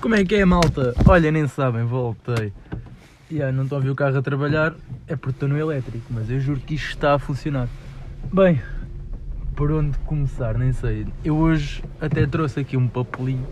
[0.00, 0.94] Como é que é, malta?
[1.06, 2.52] Olha, nem sabem, voltei.
[3.30, 4.72] Yeah, não estou a ouvir o carro a trabalhar,
[5.08, 7.66] é porque estou no elétrico, mas eu juro que isto está a funcionar.
[8.32, 8.60] Bem,
[9.56, 11.04] por onde começar, nem sei.
[11.24, 13.44] Eu hoje até trouxe aqui um papelinho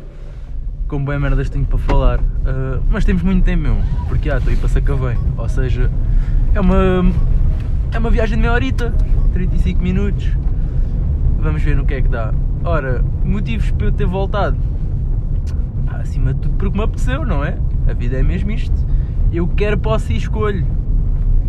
[0.87, 3.77] com bem merdas tenho para falar, uh, mas temos muito tempo
[4.07, 5.91] porque estou a ir para Sacavém, ou seja,
[6.55, 7.13] é uma,
[7.93, 8.95] é uma viagem de meia horita,
[9.33, 10.31] 35 minutos,
[11.41, 12.33] vamos ver no que é que dá.
[12.63, 14.57] Ora, motivos para eu ter voltado,
[16.07, 17.59] acima de tudo porque me apeteceu, não é?
[17.89, 18.75] A vida é mesmo isto,
[19.33, 20.65] eu quero, posso e escolho,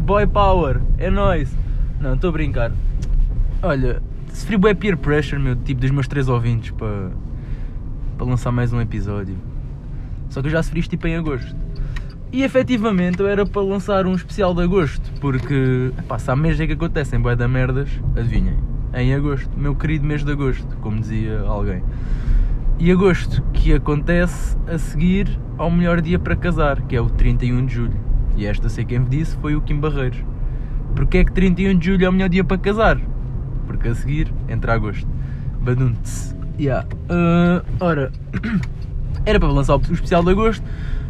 [0.05, 1.55] boy power, é nóis.
[1.99, 2.71] Não, estou a brincar.
[3.61, 4.01] Olha,
[4.33, 7.11] sofri bué peer pressure, meu, tipo dos meus três ouvintes para,
[8.17, 9.35] para lançar mais um episódio.
[10.29, 11.55] Só que eu já sofri isto tipo em agosto.
[12.31, 16.67] E efetivamente eu era para lançar um especial de agosto, porque pá, se há é
[16.67, 18.57] que acontecem bué da merdas, adivinhem,
[18.93, 21.81] em agosto, meu querido mês de agosto, como dizia alguém.
[22.79, 25.27] E agosto, que acontece a seguir
[25.57, 27.99] ao melhor dia para casar, que é o 31 de julho.
[28.35, 30.23] E esta sei quem me disse foi o Kim Barreiros.
[30.95, 32.99] Porque é que 31 de julho é o melhor dia para casar?
[33.65, 35.07] Porque a seguir entra agosto.
[35.59, 36.35] Baduntes.
[36.59, 36.87] Yeah.
[37.09, 38.11] Uh, ora,
[39.25, 40.63] era para lançar o especial de agosto,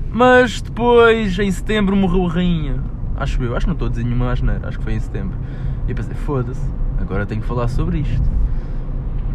[0.09, 2.81] mas depois, em setembro, morreu a rainha.
[3.17, 5.37] Acho eu, acho que não estou a dizer nenhuma asneira, acho que foi em setembro.
[5.85, 6.65] E eu pensei, foda-se,
[6.97, 8.29] agora tenho que falar sobre isto.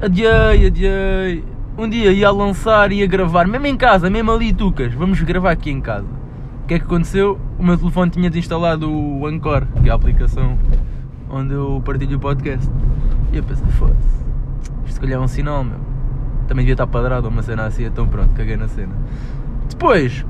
[0.00, 1.44] Adiei, adiei.
[1.76, 5.70] Um dia ia lançar, ia gravar, mesmo em casa, mesmo ali, Tucas, vamos gravar aqui
[5.70, 6.06] em casa.
[6.62, 7.40] O que é que aconteceu?
[7.58, 10.58] O meu telefone tinha desinstalado o Anchor, que é a aplicação
[11.30, 12.70] onde eu partilho o podcast.
[13.32, 14.24] E eu pensei, foda-se,
[14.84, 15.78] isto calhar é um sinal, meu.
[16.46, 18.94] Também devia estar padrado uma cena assim, então pronto, caguei na cena.
[19.68, 20.26] Depois,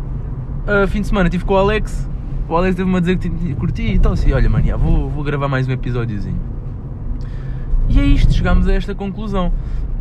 [0.89, 2.09] fim de semana, estive com o Alex.
[2.48, 4.13] O Alex teve-me a dizer que curti e tal.
[4.13, 6.41] Assim, olha, mano, já, vou, vou gravar mais um episódiozinho.
[7.89, 9.53] E é isto, chegámos a esta conclusão.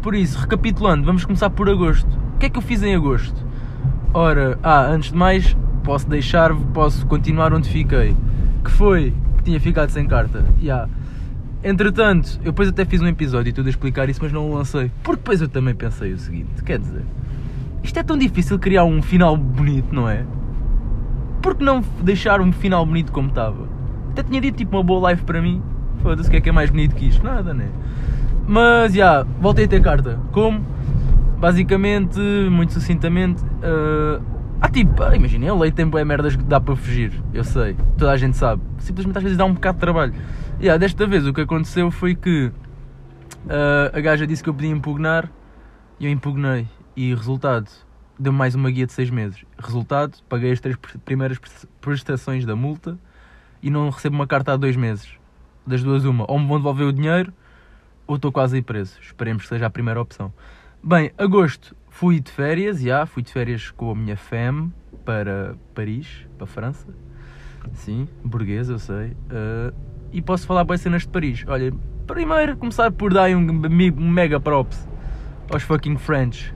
[0.01, 2.09] Por isso, recapitulando, vamos começar por agosto.
[2.35, 3.45] O que é que eu fiz em agosto?
[4.13, 8.15] Ora, ah, antes de mais, posso deixar, posso continuar onde fiquei.
[8.63, 10.43] Que foi que tinha ficado sem carta.
[10.59, 10.89] Yeah.
[11.63, 14.55] Entretanto, eu depois até fiz um episódio e tudo a explicar isso, mas não o
[14.55, 14.91] lancei.
[15.03, 17.03] Porque depois eu também pensei o seguinte: quer dizer,
[17.83, 20.25] isto é tão difícil criar um final bonito, não é?
[21.41, 23.67] Por que não deixar um final bonito como estava?
[24.11, 25.61] Até tinha dito tipo uma boa live para mim.
[26.01, 27.23] Foda-se, o que é que é mais bonito que isto?
[27.23, 27.69] Nada, né?
[28.47, 30.19] Mas já, yeah, voltei a ter carta.
[30.31, 30.65] Como?
[31.39, 32.19] Basicamente,
[32.49, 34.23] muito sucintamente, uh,
[34.61, 37.75] ah, tipo, ah, imaginem, a lei tem é merdas que dá para fugir, eu sei,
[37.97, 38.61] toda a gente sabe.
[38.77, 40.13] Simplesmente às vezes dá um bocado de trabalho.
[40.59, 42.51] E yeah, desta vez o que aconteceu foi que
[43.45, 45.31] uh, a gaja disse que eu podia impugnar
[45.99, 46.67] e eu impugnei.
[46.95, 47.67] E resultado,
[48.19, 49.43] deu-me mais uma guia de 6 meses.
[49.57, 51.39] Resultado, paguei as três primeiras
[51.79, 52.99] prestações da multa
[53.63, 55.09] e não recebo uma carta há dois meses.
[55.65, 57.33] Das duas, uma, ou me vão devolver o dinheiro
[58.11, 58.97] ou estou quase aí preso.
[59.01, 60.33] Esperemos que seja a primeira opção.
[60.83, 64.69] Bem, agosto fui de férias, já, fui de férias com a minha fam
[65.05, 66.87] para Paris, para a França.
[67.71, 69.11] Sim, burguês, eu sei.
[69.11, 69.73] Uh,
[70.11, 71.45] e posso falar boas cenas de Paris.
[71.47, 71.71] Olha,
[72.05, 74.89] primeiro começar por dar um, mega props
[75.49, 76.53] aos fucking French.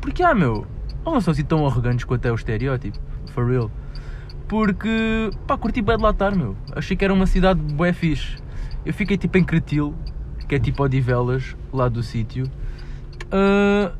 [0.00, 0.66] Porque, ah, meu,
[1.04, 2.98] não são assim tão arrogantes quanto é o estereótipo,
[3.32, 3.70] for real.
[4.48, 6.56] Porque, pá, curti bem de lá estar, meu.
[6.74, 8.38] Achei que era uma cidade bué fixe.
[8.84, 9.94] Eu fiquei tipo em Cretil,
[10.50, 12.50] que é tipo Odivelas, lá do sítio.
[13.26, 13.96] Uh,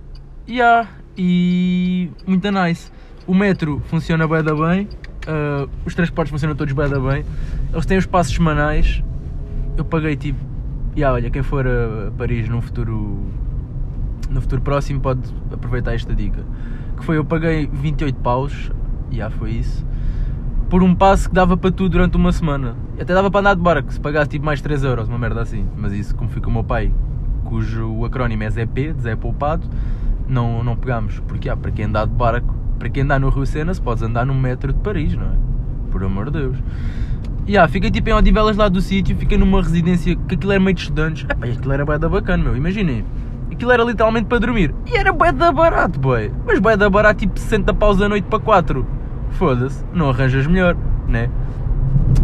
[0.49, 2.91] yeah, e muito nice.
[3.25, 4.89] O metro funciona bem da bem,
[5.29, 7.25] uh, os transportes funcionam todos bem da bem.
[7.73, 9.01] Eles têm os passos semanais.
[9.77, 10.41] Eu paguei tipo,
[10.97, 13.31] yeah, olha, quem for a Paris no futuro
[14.29, 16.45] no futuro próximo pode aproveitar esta dica.
[16.99, 18.73] Que foi eu paguei 28 paus, já
[19.13, 19.87] yeah, foi isso.
[20.71, 22.77] Por um passo que dava para tudo durante uma semana.
[22.95, 25.67] Até dava para andar de barco, se pagasse tipo mais 3 euros, uma merda assim.
[25.77, 26.93] Mas isso, como fui com o meu pai,
[27.45, 29.69] cujo acrónimo é ZP, de Zé Poupado,
[30.29, 31.19] não, não pegámos.
[31.27, 34.05] Porque ah, para quem andar de barco, para quem andar no Rio Sena, se podes
[34.05, 35.37] andar no metro de Paris, não é?
[35.91, 36.57] Por amor de Deus.
[37.49, 40.61] E ah, fiquei tipo em Odivelas lá do sítio, fiquei numa residência que aquilo era
[40.61, 41.25] meio de estudantes.
[41.29, 43.05] Epá, aquilo era da bacana, meu, imaginem.
[43.51, 44.73] Aquilo era literalmente para dormir.
[44.87, 46.31] E era bué da barato, boy.
[46.47, 49.00] Mas bué da barato, tipo 60 paus a noite para 4.
[49.31, 50.77] Foda-se, não arranjas melhor,
[51.09, 51.31] né?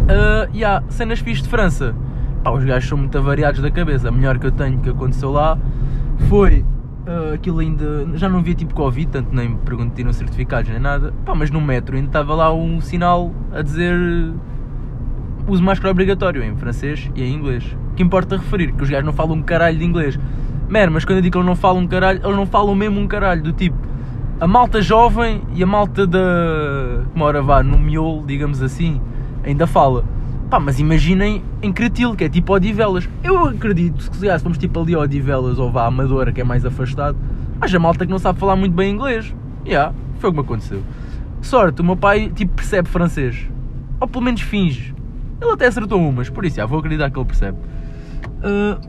[0.03, 1.95] Uh, e yeah, cenas fixe de França.
[2.43, 4.09] Pá, os gajos são muito variados da cabeça.
[4.09, 5.57] A melhor que eu tenho que aconteceu lá
[6.29, 6.65] foi
[7.07, 8.07] uh, aquilo ainda.
[8.15, 11.13] Já não via tipo Covid, tanto nem pergunto tiram certificados nem nada.
[11.25, 13.95] Pá, mas no metro ainda estava lá um sinal a dizer
[15.47, 17.75] uso máscara obrigatório em francês e em inglês.
[17.95, 20.19] Que importa referir que os gajos não falam um caralho de inglês.
[20.69, 22.99] Mer, mas quando eu digo que eles não falam um caralho, eles não falam mesmo
[22.99, 23.41] um caralho.
[23.41, 23.77] Do tipo,
[24.39, 27.03] a malta jovem e a malta da.
[27.11, 29.01] como ora vá, no miolo, digamos assim,
[29.43, 30.05] ainda fala.
[30.49, 33.09] Pá, mas imaginem em Cretil, que é tipo Odivelas.
[33.23, 37.17] Eu acredito que se fomos tipo ali Odivelas ou vá Amadora, que é mais afastado,
[37.59, 39.35] haja malta que não sabe falar muito bem inglês.
[39.65, 40.81] Yeah, Foi o que me aconteceu.
[41.41, 43.49] Sorte, o meu pai tipo percebe francês.
[43.99, 44.95] Ou pelo menos finge.
[45.41, 47.57] Ele até acertou umas, por isso já vou acreditar que ele percebe.
[48.37, 48.79] Uh,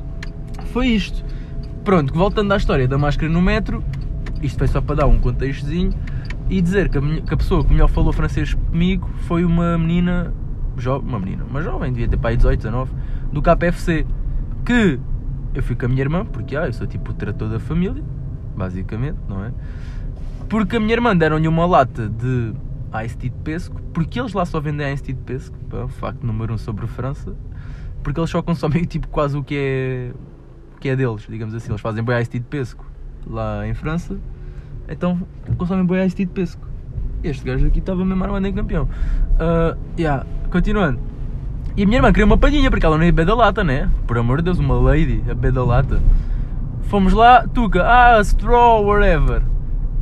[0.73, 1.25] foi isto.
[1.85, 3.83] Pronto, voltando à história da máscara no metro,
[4.43, 5.93] isto foi só para dar um contextozinho
[6.49, 10.33] e dizer que a, que a pessoa que melhor falou francês comigo foi uma menina,
[10.77, 12.93] jo, uma menina, uma jovem, devia ter para aí 18, 19,
[13.33, 14.07] do KPFC,
[14.65, 14.99] que
[15.55, 18.03] eu fui com a minha irmã, porque ah, eu sou tipo o trator da família,
[18.57, 19.53] basicamente, não é?
[20.49, 22.55] Porque a minha irmã deram-lhe uma lata de
[23.05, 26.25] Ice Tea de pesco, porque eles lá só vendem Ice Tea de pesco, pá, facto
[26.25, 27.37] número um sobre a França,
[28.03, 30.13] porque eles só consomem tipo quase o que é,
[30.81, 32.88] que é deles, digamos assim, eles fazem boi Ice Tea de pesco
[33.29, 34.17] lá em França,
[34.89, 35.21] então
[35.57, 36.69] consomem boi iced tea tipo de pesco.
[37.23, 38.89] Este gajo aqui estava mesmo armado em campeão.
[39.35, 41.01] Uh, yeah, continuando.
[41.77, 43.91] E a minha irmã queria uma palhinha, porque ela não ia beber da lata, né?
[44.07, 46.01] Por amor de Deus, uma lady a beber da lata.
[46.83, 49.43] Fomos lá, Tuca, ah, straw, whatever.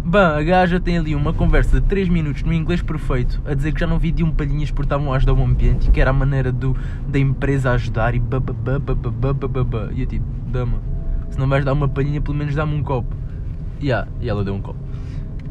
[0.05, 3.73] Bem, a gaja tem ali uma conversa de 3 minutos no inglês perfeito a dizer
[3.73, 6.13] que já não vendiam palhinhas porque estavam a ajudar o ambiente e que era a
[6.13, 6.77] maneira do,
[7.09, 9.89] da empresa ajudar e bababá.
[9.93, 10.79] E eu tipo, dama,
[11.37, 13.15] se não vais dar uma palhinha, pelo menos dá-me um copo.
[13.81, 14.79] Yeah, e ela deu um copo.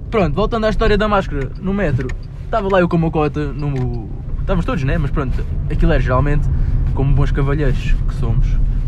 [0.10, 2.08] Pronto, voltando à história da máscara, no metro,
[2.44, 4.10] estava lá eu com uma cota, no...
[4.40, 4.98] estávamos todos, né?
[4.98, 6.50] Mas pronto, aquilo era geralmente,
[6.96, 8.48] como bons cavalheiros que somos,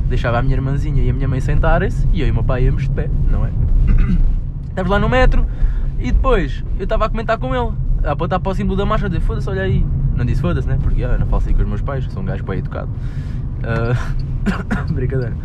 [0.09, 2.63] deixava a minha irmãzinha e a minha mãe sentarem-se e eu e o meu pai
[2.63, 3.51] íamos de pé, não é?
[4.69, 5.45] Estávamos lá no metro
[5.99, 9.05] e depois eu estava a comentar com ele, a apontar para o símbolo da marcha,
[9.05, 9.85] a dizer foda-se, olha aí.
[10.15, 10.79] Não disse foda-se, né?
[10.81, 12.89] Porque ah, eu não falo assim com os meus pais, sou um gajo bem educado.
[13.59, 14.89] Uh...
[14.91, 15.35] Brincadeira.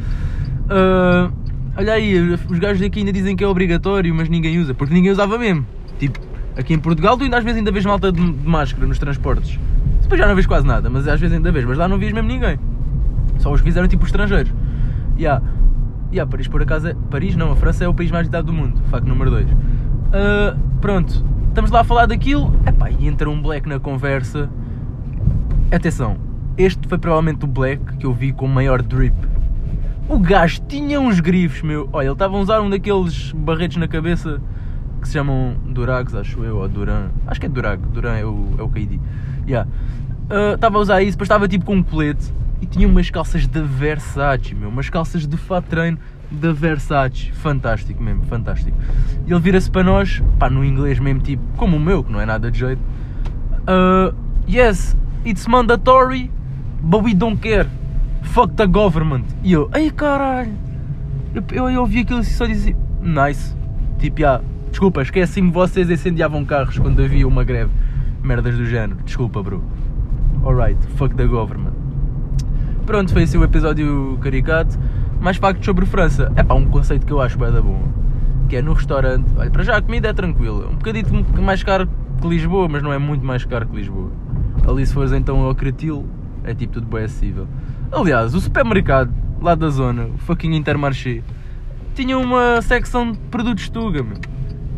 [0.64, 1.41] Uh...
[1.76, 5.10] Olha aí, os gajos aqui ainda dizem que é obrigatório, mas ninguém usa, porque ninguém
[5.10, 5.66] usava mesmo.
[5.98, 6.18] Tipo,
[6.56, 9.58] aqui em Portugal tu ainda às vezes ainda vês malta de, de máscara nos transportes.
[10.02, 12.12] Depois já não vês quase nada, mas às vezes ainda vês, mas lá não vias
[12.12, 12.58] mesmo ninguém.
[13.38, 14.52] Só os fizeram tipo estrangeiros.
[15.18, 15.42] Yeah.
[16.12, 16.94] Yeah, Paris por acaso é...
[17.10, 19.46] Paris não, a França é o país mais visitado do mundo, facto número 2.
[19.46, 19.56] Uh,
[20.12, 24.50] ah, pronto, estamos lá a falar daquilo, epá, e entra um black na conversa.
[25.70, 26.18] Atenção,
[26.58, 29.31] este foi provavelmente o black que eu vi com maior drip.
[30.08, 31.88] O gajo tinha uns grifos, meu.
[31.92, 34.40] Olha, ele estava a usar um daqueles barretes na cabeça
[35.00, 37.10] que se chamam Durags, acho eu, ou Duran.
[37.26, 39.00] Acho que é Durag, Duran é o, é o KD.
[39.46, 39.68] Yeah.
[40.30, 43.46] Uh, estava a usar isso, depois estava tipo com um colete e tinha umas calças
[43.46, 45.98] da Versace, meu, umas calças de fato treino
[46.30, 48.76] da Versace, fantástico mesmo, fantástico.
[49.26, 52.20] E ele vira-se para nós, pá, no inglês mesmo, tipo, como o meu, que não
[52.20, 52.80] é nada de jeito.
[53.62, 54.14] Uh,
[54.48, 54.96] yes,
[55.26, 56.30] it's mandatory,
[56.80, 57.68] but we don't care.
[58.22, 59.24] Fuck the government.
[59.42, 60.52] E eu, ai caralho.
[61.34, 63.54] Eu, eu, eu ouvi aquilo e só dizia, nice.
[63.98, 64.40] Tipo, ah,
[64.70, 67.70] desculpa, esqueci-me vocês incendiavam carros quando havia uma greve.
[68.22, 69.62] Merdas do género, desculpa, bro.
[70.44, 71.72] Alright, fuck the government.
[72.86, 74.78] Pronto, foi assim o episódio caricato.
[75.20, 76.32] Mais factos sobre França.
[76.34, 77.80] É pá, um conceito que eu acho bem da bom.
[78.48, 79.26] Que é no restaurante.
[79.36, 80.68] Olha, para já a comida é tranquila.
[80.68, 81.88] Um bocadinho mais caro
[82.20, 84.10] que Lisboa, mas não é muito mais caro que Lisboa.
[84.66, 86.06] Ali se fores então ao Cretil,
[86.44, 87.46] é tipo tudo bem acessível.
[87.92, 91.22] Aliás, o supermercado lá da zona, o fucking Intermarché,
[91.94, 94.16] tinha uma secção de produtos Tuga, meu.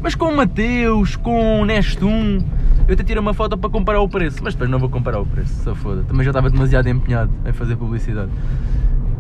[0.03, 2.45] Mas com Mateus, com Nestum,
[2.89, 5.27] eu até tirei uma foto para comparar o preço, mas depois não vou comparar o
[5.27, 6.03] preço, só foda.
[6.03, 8.33] Também já estava demasiado empenhado em fazer publicidade.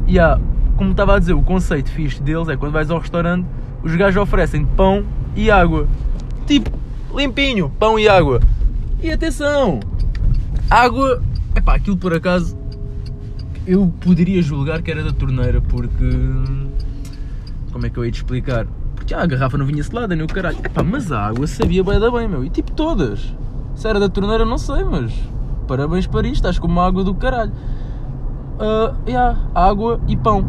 [0.09, 0.41] E há,
[0.77, 3.47] como estava a dizer, o conceito fixe deles é quando vais ao restaurante,
[3.85, 5.05] os gajos oferecem pão
[5.37, 5.87] e água.
[6.49, 6.69] Tipo,
[7.15, 8.41] limpinho, pão e água.
[9.01, 9.79] E atenção,
[10.69, 11.23] água,
[11.55, 12.64] epá, aquilo por acaso,
[13.67, 16.11] eu poderia julgar que era da torneira, porque,
[17.73, 18.67] como é que eu ia te explicar?
[18.95, 20.59] Porque ah, a garrafa não vinha selada, nem o caralho.
[20.65, 22.45] Epá, mas a água sabia bem da bem, meu.
[22.45, 23.35] E tipo todas.
[23.75, 25.13] Se era da torneira, não sei, mas
[25.67, 27.53] parabéns para isto, estás com uma água do caralho.
[28.55, 30.43] Uh, yeah, água e pão.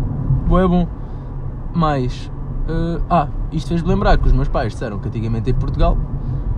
[0.47, 0.87] Bom é bom.
[1.73, 2.31] Mais.
[2.69, 5.97] Uh, ah, isto fez-me lembrar que os meus pais disseram que antigamente em Portugal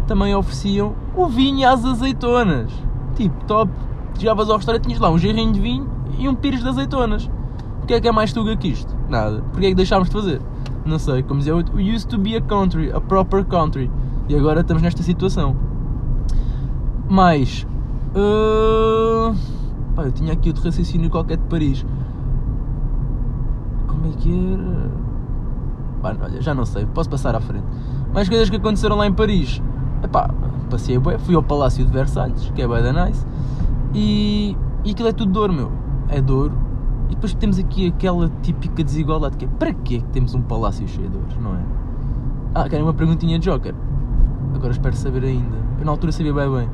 [0.07, 2.71] também ofereciam o vinho as azeitonas.
[3.15, 3.71] Tipo, top.
[4.17, 7.29] Chegavas ao restaurante tinhas lá um gerrinho de vinho e um pires de azeitonas.
[7.79, 8.95] Porquê é que é mais tuga que isto?
[9.09, 9.41] Nada.
[9.51, 10.41] Porquê é que deixámos de fazer?
[10.85, 11.23] Não sei.
[11.23, 13.89] Como dizia, we used to be a country, a proper country.
[14.27, 15.55] E agora estamos nesta situação.
[17.09, 17.65] Mais.
[18.15, 19.35] Uh...
[19.95, 21.85] Pá, eu tinha aqui outro raciocínio qualquer de Paris.
[23.87, 24.91] Como é que era?
[26.01, 27.65] Pá, olha, já não sei, posso passar à frente.
[28.13, 29.61] Mais coisas que aconteceram lá em Paris.
[30.03, 30.29] Epá,
[30.69, 33.25] passei bem, fui ao Palácio de Versalhes, que é bem da nice.
[33.93, 35.71] E, e aquilo é tudo dor, meu.
[36.09, 36.51] É dor.
[37.09, 40.41] E depois temos aqui aquela típica desigualdade que é para que é que temos um
[40.41, 41.59] palácio cheio de dores, não é?
[42.53, 43.73] Ah, querem uma perguntinha de Joker?
[44.53, 45.57] Agora espero saber ainda.
[45.79, 46.69] Eu na altura sabia bem bem.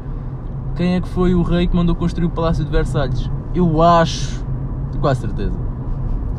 [0.76, 3.30] Quem é que foi o rei que mandou construir o Palácio de Versalhes?
[3.54, 4.44] Eu acho,
[4.92, 5.58] tenho quase certeza.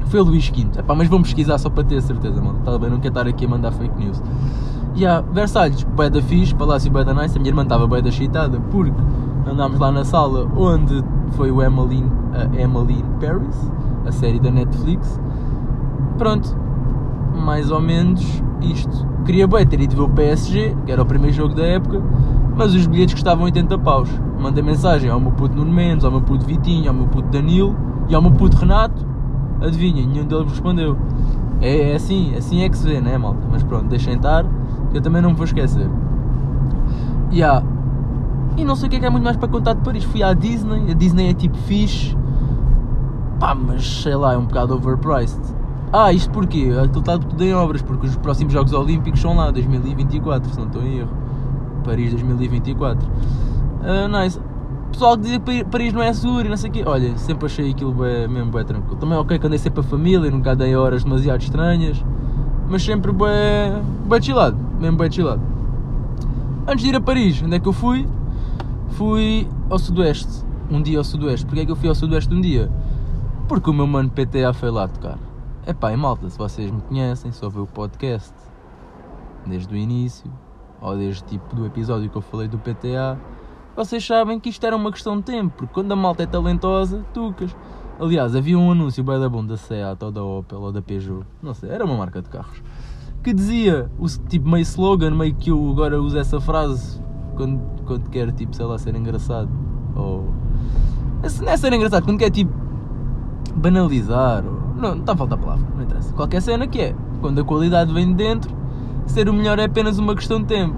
[0.06, 0.66] Foi o Luís V.
[0.78, 2.58] Epá, mas vamos pesquisar só para ter certeza, mano.
[2.58, 4.20] Está bem, não quero estar aqui a mandar fake news.
[4.94, 8.00] E yeah, Versalhes, bué da fixe, Palácio bué da nice, a minha irmã estava bué
[8.00, 8.94] da chitada, porque
[9.46, 13.72] andámos lá na sala onde foi o Emily, a Emily in Paris,
[14.06, 15.20] a série da Netflix.
[16.18, 16.56] Pronto,
[17.34, 19.06] mais ou menos isto.
[19.24, 22.02] Queria bem ter ido ver o PSG, que era o primeiro jogo da época,
[22.56, 24.10] mas os bilhetes custavam 80 paus.
[24.38, 27.74] Mandei mensagem ao meu puto Nuno Mendes, ao meu puto Vitinho, ao meu puto Danilo
[28.08, 29.06] e ao meu puto Renato.
[29.60, 30.96] Adivinhem, nenhum deles respondeu.
[31.60, 33.40] É, é assim, assim é que se vê, né, malta?
[33.50, 34.44] Mas pronto, deixem estar,
[34.90, 35.88] que eu também não me vou esquecer.
[37.32, 37.64] Yeah.
[38.56, 40.04] E não sei o que é que é muito mais para contar de Paris.
[40.04, 42.16] Fui à Disney, a Disney é tipo fixe,
[43.38, 45.40] pá, mas sei lá, é um bocado overpriced.
[45.92, 46.72] Ah, isto porquê?
[46.82, 50.66] Aquilo está tudo em obras, porque os próximos Jogos Olímpicos são lá, 2024, se não
[50.66, 51.24] estou em erro.
[51.84, 53.06] Paris 2024.
[53.06, 54.40] Uh, nice.
[54.90, 56.82] Pessoal que dizia que Paris não é seguro e não sei o quê.
[56.86, 58.96] Olha, sempre achei aquilo bem, mesmo bem tranquilo.
[58.96, 62.02] Também ok que andei sempre a família, nunca dei horas demasiado estranhas.
[62.68, 65.42] Mas sempre bem, bem chillado, mesmo bem chillado.
[66.66, 68.08] Antes de ir a Paris, onde é que eu fui?
[68.90, 70.44] Fui ao Sudoeste.
[70.70, 71.44] Um dia ao Sudoeste.
[71.44, 72.70] Porquê é que eu fui ao Sudoeste um dia?
[73.48, 75.18] Porque o meu mano PTA foi lá tocar.
[75.66, 78.34] É pá, e malta, se vocês me conhecem, só vê o podcast
[79.46, 80.30] desde o início,
[80.80, 83.18] ou desde tipo do episódio que eu falei do PTA,
[83.76, 87.04] vocês sabem que isto era uma questão de tempo, porque quando a malta é talentosa,
[87.12, 87.54] tucas.
[87.98, 91.24] Aliás, havia um anúncio bem da bom da Seat ou da Opel ou da Peugeot,
[91.42, 92.62] não sei, era uma marca de carros,
[93.22, 97.00] que dizia, o tipo meio slogan, meio que eu agora uso essa frase
[97.36, 99.50] quando, quando quer, tipo, sei lá, ser engraçado,
[99.94, 100.32] ou...
[101.42, 102.52] Não é ser engraçado, quando quer, tipo,
[103.56, 104.42] banalizar.
[104.42, 106.12] Não, não está a faltar palavra, não interessa.
[106.14, 108.54] Qualquer cena que é, quando a qualidade vem de dentro,
[109.06, 110.74] ser o melhor é apenas uma questão de tempo.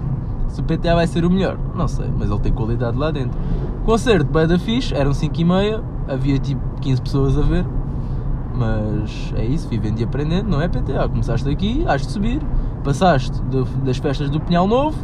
[0.47, 3.37] Se o PTA vai ser o melhor, não sei, mas ele tem qualidade lá dentro.
[3.85, 7.65] Concerto, bem fixe, eram 5 e meia, havia tipo 15 pessoas a ver,
[8.53, 11.07] mas é isso, vivendo e aprendendo, não é PTA.
[11.09, 12.41] Começaste aqui, has de subir,
[12.83, 14.97] passaste de, das festas do Pinhal Novo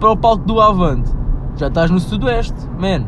[0.00, 1.10] para o palco do Avante,
[1.56, 3.04] já estás no Sudoeste, man.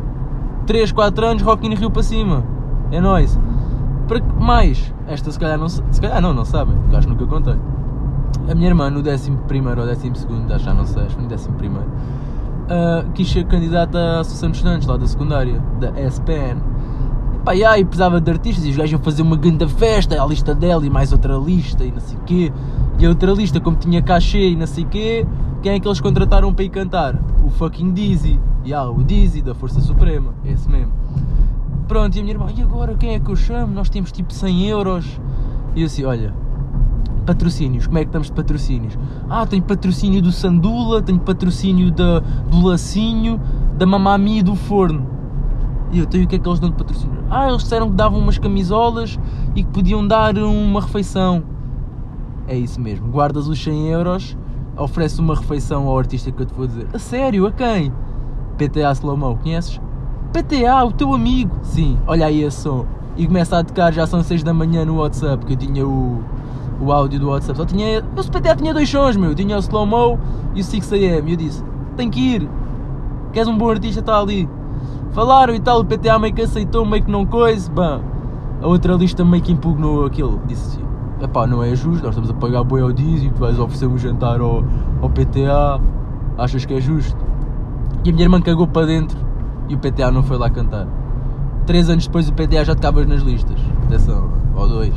[0.67, 2.45] 3, 4 anos, Rock in Rio para cima,
[2.91, 3.39] é nóis.
[4.11, 4.93] Para que mais?
[5.07, 7.55] Esta se calhar não se calhar não, não sabem, porque acho que nunca contei.
[8.51, 11.49] A minha irmã no 11 ou 12, acho já não sei, acho que no 11,
[11.49, 16.61] uh, quis ser candidata à Associação de Estudantes lá da secundária, da SPN.
[17.45, 20.27] Pá, e aí precisava de artistas e os gajos iam fazer uma grande festa, a
[20.27, 22.53] lista dela e mais outra lista e não sei o quê.
[22.99, 25.25] E a outra lista, como tinha cachê e não sei o quê,
[25.63, 27.17] quem é que eles contrataram para ir cantar?
[27.45, 28.41] O fucking Dizzy.
[28.67, 30.93] Yeah, o Dizzy da Força Suprema, esse mesmo.
[31.91, 33.75] Pronto, e a minha irmã, e agora quem é que eu chamo?
[33.75, 35.21] Nós temos tipo 100 euros.
[35.75, 36.33] E eu assim, olha,
[37.27, 38.97] patrocínios, como é que estamos de patrocínios?
[39.29, 43.41] Ah, tenho patrocínio do Sandula, tenho patrocínio da, do Lacinho,
[43.77, 45.05] da Mamami e do Forno.
[45.91, 47.25] E eu tenho o que é que eles dão de patrocínio?
[47.29, 49.19] Ah, eles disseram que davam umas camisolas
[49.57, 51.43] e que podiam dar uma refeição.
[52.47, 54.39] É isso mesmo, guardas os 100 euros,
[54.77, 56.87] oferece uma refeição ao artista que eu te vou dizer.
[56.95, 57.93] A sério, a quem?
[58.57, 59.81] PTA Slowmo, conheces?
[60.31, 61.57] PTA, o teu amigo.
[61.63, 62.87] Sim, olha aí esse som.
[63.17, 66.23] E começa a tocar, já são 6 da manhã no WhatsApp, que eu tinha o,
[66.81, 67.59] o áudio do WhatsApp.
[67.59, 67.89] Só tinha.
[67.89, 69.35] Eu, o PTA tinha dois sons, meu.
[69.35, 70.19] Tinha o Slow Mo
[70.55, 71.27] e o 6am.
[71.27, 71.65] E eu disse:
[71.97, 72.49] tem que ir.
[73.33, 74.01] Queres um bom artista?
[74.01, 74.49] Está ali.
[75.13, 75.81] Falaram e tal.
[75.81, 77.71] O PTA meio que aceitou, meio que não coisa.
[77.71, 78.01] Bom,
[78.63, 80.41] a outra lista meio que impugnou aquilo.
[80.47, 80.79] Disse:
[81.21, 82.05] epá, não é justo.
[82.05, 83.31] Nós estamos a pagar boi ao Dizzy.
[83.31, 84.65] Tu vais oferecer um jantar ao,
[85.03, 85.81] ao PTA.
[86.39, 87.19] Achas que é justo?
[88.05, 89.30] E a minha irmã cagou para dentro
[89.71, 90.89] e o PTA não foi lá cantar.
[91.65, 93.59] Três anos depois o PTA já tocava nas listas.
[93.85, 94.93] Atenção, ou dois.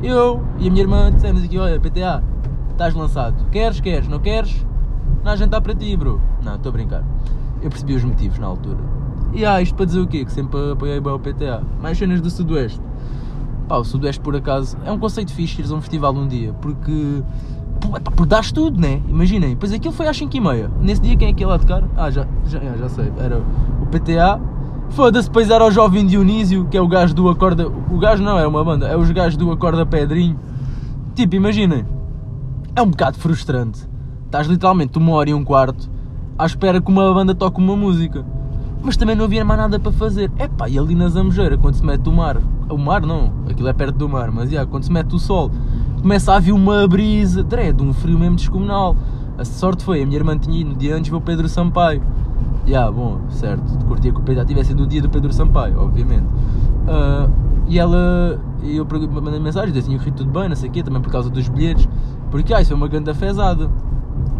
[0.00, 2.22] Eu e a minha irmã dissemos aqui, olha, PTA,
[2.70, 3.34] estás lançado.
[3.50, 4.64] Queres, queres, não queres?
[5.24, 6.20] Não há jantar para ti, bro.
[6.44, 7.02] Não, estou a brincar.
[7.60, 8.78] Eu percebi os motivos na altura.
[9.32, 10.24] E ah, isto para dizer o quê?
[10.24, 11.64] Que sempre apoiei bem o PTA.
[11.82, 12.80] Mais cenas do Sudoeste.
[13.66, 17.20] Pá, o Sudoeste por acaso é um conceito fixe a um festival um dia, porque
[18.16, 19.02] por dar tudo, né?
[19.08, 20.70] Imaginem, pois aquilo foi às 5h30.
[20.80, 21.84] Nesse dia quem é que ia lá tocar?
[21.96, 24.40] Ah, já, já, já sei, era o PTA.
[24.90, 27.66] Foda-se, depois era o Jovem Dionísio, que é o gajo do Acorda.
[27.66, 30.38] O gajo não é uma banda, é os gajos do Acorda Pedrinho.
[31.14, 31.84] Tipo, imaginem,
[32.76, 33.88] é um bocado frustrante.
[34.26, 35.90] Estás literalmente uma hora e um quarto
[36.38, 38.24] à espera que uma banda toque uma música.
[38.82, 40.30] Mas também não havia mais nada para fazer.
[40.36, 42.36] É pá, e ali na Zamojeira, quando se mete o mar,
[42.68, 45.50] o mar não, aquilo é perto do mar, mas yeah, quando se mete o sol
[46.04, 48.94] começa a vir uma brisa, dread, um frio mesmo descomunal.
[49.38, 52.02] A sorte foi, a minha irmã tinha ido no dia antes ver o Pedro Sampaio.
[52.66, 55.80] Já, yeah, bom, certo, curtia que o Pedro já tivesse no dia do Pedro Sampaio,
[55.80, 56.26] obviamente.
[56.26, 57.32] Uh,
[57.66, 61.00] e ela, eu mandei mensagem, disse tinha corrido tudo bem, não sei o quê, também
[61.00, 61.88] por causa dos bilhetes,
[62.30, 63.70] porque ah, isso foi uma grande fezada.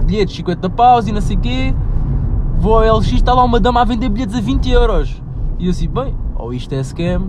[0.04, 1.74] Bilhetes 50 paus e não sei o quê,
[2.58, 5.22] vou ao LX, está lá uma dama a vender bilhetes a 20 euros.
[5.58, 7.22] E eu assim, bem, ou isto é scam,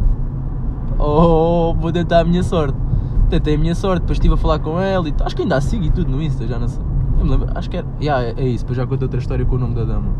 [1.00, 2.85] ou vou tentar a minha sorte
[3.29, 5.62] tentei a minha sorte, depois estive a falar com ela e acho que ainda a
[5.62, 6.84] sigo e tudo no Insta, já não sei.
[7.17, 7.88] me lembro, acho que era.
[8.01, 10.13] Yeah, é, é isso, depois já contei outra história com o nome da dama.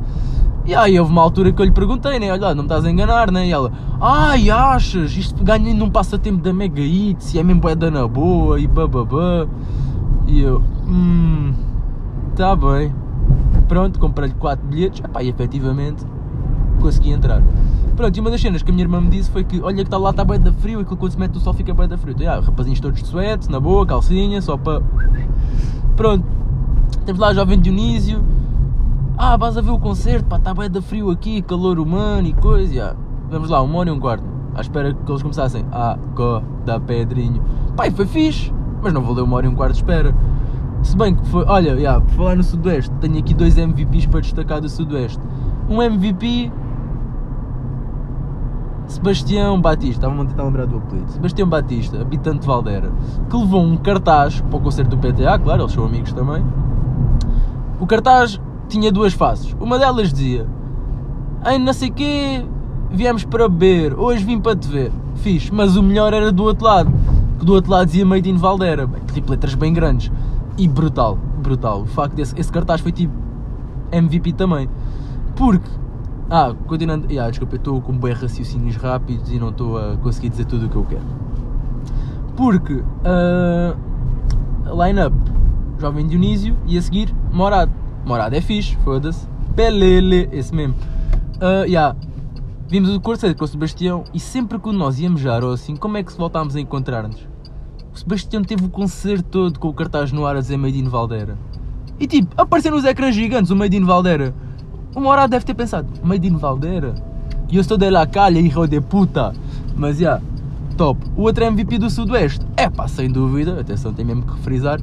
[0.66, 2.32] E aí houve uma altura que eu lhe perguntei, né?
[2.32, 3.48] Olha, não me estás a enganar, né?
[3.48, 3.72] E ela,
[4.02, 5.16] ai, achas?
[5.16, 9.46] Isto ganha num passatempo da Mega Hits e é mesmo boeda na boa e bababá.
[10.26, 11.54] E eu, hum,
[12.36, 12.92] tá bem.
[13.68, 16.04] Pronto, comprei-lhe 4 bilhetes, epá, e efetivamente
[16.82, 17.44] consegui entrar.
[17.96, 19.82] Pronto, e uma das cenas que a minha irmã me disse foi que, olha que
[19.84, 21.88] está lá, está bem da frio, e que quando se mete o sol fica bem
[21.88, 22.12] da frio.
[22.12, 24.82] Então, yeah, rapazinhos todos de suete, na boa, calcinha, só para...
[25.96, 26.26] Pronto,
[27.06, 28.22] temos lá a jovem Dionísio,
[29.18, 32.34] ah, vais a ver o concerto, pá, está bem da frio aqui, calor humano e
[32.34, 32.74] coisa.
[32.74, 32.98] Yeah.
[33.30, 34.26] Vamos lá, uma hora e um quarto.
[34.54, 35.66] À espera que eles começassem.
[35.72, 37.42] Ah, có, da Pedrinho.
[37.78, 40.14] Pai, foi fixe, mas não valeu uma hora e um quarto de espera.
[40.84, 41.46] Se bem que foi.
[41.46, 45.22] Olha, yeah, por falar no Sudoeste, tenho aqui dois MVPs para destacar do Sudoeste.
[45.70, 46.52] Um MVP.
[48.88, 51.12] Sebastião Batista, a tentar lembrar do apelido.
[51.12, 52.92] Sebastião Batista, habitante de Valdera,
[53.30, 56.46] que levou um cartaz para o concerto do PTA, claro, eles são amigos também.
[57.80, 58.40] O cartaz
[58.70, 59.56] tinha duas faces.
[59.60, 60.48] Uma delas dizia:
[61.48, 62.46] Em não sei quê,
[62.92, 64.92] viemos para beber, hoje vim para te ver.
[65.16, 66.94] Fiz, mas o melhor era do outro lado,
[67.40, 68.88] que do outro lado dizia Made in Valdera.
[69.14, 70.12] Tipo letras bem grandes.
[70.58, 71.82] E brutal, brutal.
[71.82, 73.14] O facto desse esse cartaz foi tipo
[73.92, 74.70] MVP também.
[75.36, 75.68] Porque.
[76.30, 77.08] Ah, continuando.
[77.10, 80.66] Yeah, desculpa, eu estou com bem raciocínios rápidos e não estou a conseguir dizer tudo
[80.66, 81.06] o que eu quero.
[82.36, 82.74] Porque.
[82.74, 83.76] Uh,
[84.84, 85.16] line-up:
[85.80, 87.72] Jovem Dionísio e a seguir Morado
[88.06, 89.28] Morada é fixe, foda-se.
[89.56, 90.76] Pelele, esse mesmo.
[91.38, 91.96] Uh, yeah.
[92.68, 95.98] Vimos o concerto com o Sebastião e sempre que nós íamos já ou assim, como
[95.98, 97.28] é que se voltámos a encontrar-nos?
[97.94, 100.88] O Sebastião teve o concerto todo com o cartaz no ar a dizer Made in
[100.88, 101.38] Valdera.
[102.00, 104.36] E tipo, apareceu nos ecrãs gigantes o Made in Valdera.
[104.96, 106.96] O Morado deve ter pensado, Made in Valdera?
[107.50, 109.34] E eu estou de la calha, hijo de puta.
[109.76, 110.24] Mas já, yeah,
[110.78, 111.06] top.
[111.18, 114.80] O outro MVP do Sudoeste, é pá, sem dúvida, atenção, tem mesmo que frisar,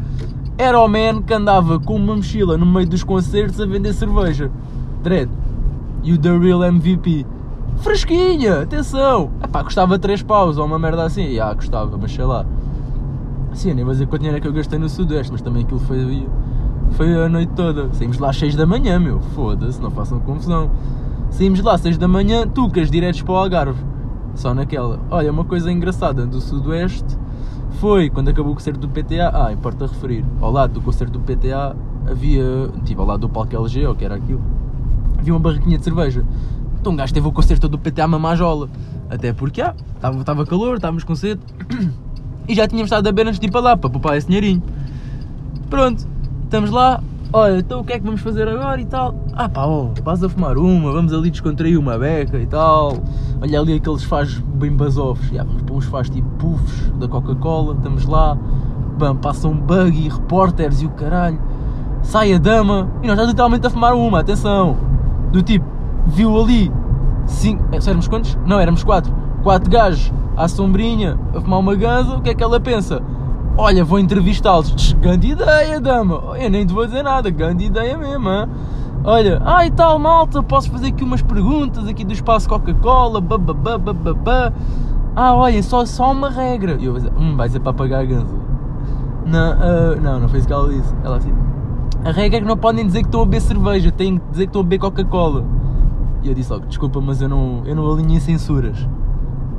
[0.59, 4.51] era o man que andava com uma mochila no meio dos concertos a vender cerveja.
[5.03, 5.31] Dread.
[6.03, 7.25] E o The Real MVP.
[7.79, 9.31] Fresquinha, atenção!
[9.43, 11.39] Epá, custava 3 paus ou uma merda assim.
[11.39, 12.45] Ah, custava, mas sei lá.
[13.55, 15.81] Sim, nem vou dizer quanto dinheiro é que eu gastei no Sudoeste, mas também aquilo
[15.81, 16.27] foi,
[16.93, 17.93] foi a noite toda.
[17.95, 19.21] Saímos lá às 6 da manhã, meu.
[19.35, 20.71] Foda-se, não façam confusão.
[21.31, 23.83] Saímos lá às 6 da manhã, tucas diretos para o Algarve.
[24.35, 25.01] Só naquela.
[25.11, 27.19] Olha, uma coisa engraçada do Sudoeste
[27.81, 29.31] foi quando acabou o concerto do PTA.
[29.33, 30.25] Ah, importa referir.
[30.41, 31.77] Ao lado do concerto do PTA
[32.09, 32.45] havia,
[32.85, 34.43] tipo, ao lado do palco LG, ou que era aquilo,
[35.19, 36.25] havia uma barraquinha de cerveja.
[36.81, 38.69] Então um gajo teve o concerto do PTA mamajola.
[39.09, 41.41] Até porque, ah, estava calor, estávamos com sede.
[42.49, 44.61] E já tínhamos estado a beber antes de ir para lá, para poupar esse dinheirinho.
[45.71, 46.09] Pronto,
[46.53, 49.15] estamos lá, olha, então o que é que vamos fazer agora e tal?
[49.33, 52.99] Ah pá, oh, vais a fumar uma, vamos ali descontrair uma beca e tal.
[53.41, 57.75] Olha ali aqueles faz bem basofos, yeah, vamos para uns faz tipo puffs da Coca-Cola,
[57.75, 58.37] estamos lá,
[58.99, 61.41] bam, passa um buggy, repórteres e o caralho.
[62.03, 64.77] Sai a dama e nós estamos literalmente a fumar uma, atenção.
[65.33, 65.65] Do tipo,
[66.07, 66.71] viu ali,
[67.25, 68.39] cinco, é, éramos quantos?
[68.45, 69.11] Não, éramos quatro.
[69.43, 73.01] Quatro gajos à sombrinha a fumar uma ganza, o que é que ela pensa?
[73.57, 74.95] Olha, vou entrevistá-los.
[74.95, 76.39] Grande ideia, dama.
[76.39, 77.29] Eu nem te vou dizer nada.
[77.31, 78.49] Grande ideia mesmo, hein?
[79.05, 83.21] Olha, ai ah, tal, malta, posso fazer aqui umas perguntas aqui do espaço Coca-Cola,
[85.17, 86.77] Ah, olha, só, só uma regra.
[86.81, 88.35] E eu vou dizer, hum, vai ser para pagar a ganza.
[89.27, 90.95] Não, uh, não, não foi isso que ela disse.
[91.05, 91.35] Ela disse,
[92.05, 94.45] a regra é que não podem dizer que estão a beber cerveja, têm que dizer
[94.45, 95.45] que estão a beber Coca-Cola.
[96.23, 98.89] E eu disse logo, desculpa, mas eu não, eu não alinhei censuras.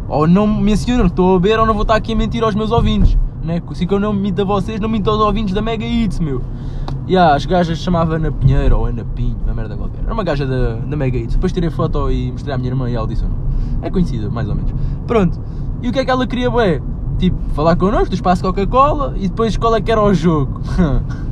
[0.08, 2.56] Ou não mencionam que estou a beber ou não vou estar aqui a mentir aos
[2.56, 3.62] meus ouvintes né?
[3.69, 6.41] Assim que eu não minto a vocês, não minto aos ouvintes da Mega Hits, meu.
[7.06, 10.01] E yeah, as gajas chamava Ana Pinheiro ou Ana Pinho, uma merda qualquer.
[10.03, 11.36] Era uma gaja da, da Mega Hits.
[11.36, 13.25] Depois tirei foto e mostrei à minha irmã e ela disse.
[13.82, 14.73] É conhecida, mais ou menos.
[15.06, 15.39] Pronto.
[15.82, 16.82] E o que é que ela queria, bué?
[17.19, 20.62] Tipo, falar connosco do espaço Coca-Cola e depois qual é que era o jogo?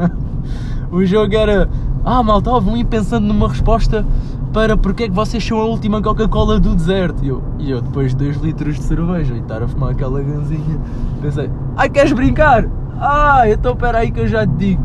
[0.91, 1.69] o jogo era.
[2.03, 4.05] Ah, malta, vão ir pensando numa resposta
[4.53, 7.23] para porque é que vocês são a última Coca-Cola do deserto.
[7.23, 10.21] E eu, e eu, depois de 2 litros de cerveja e estar a fumar aquela
[10.21, 10.79] ganzinha,
[11.21, 12.67] pensei, ai, queres brincar?
[12.99, 14.83] Ah, então espera aí que eu já te digo.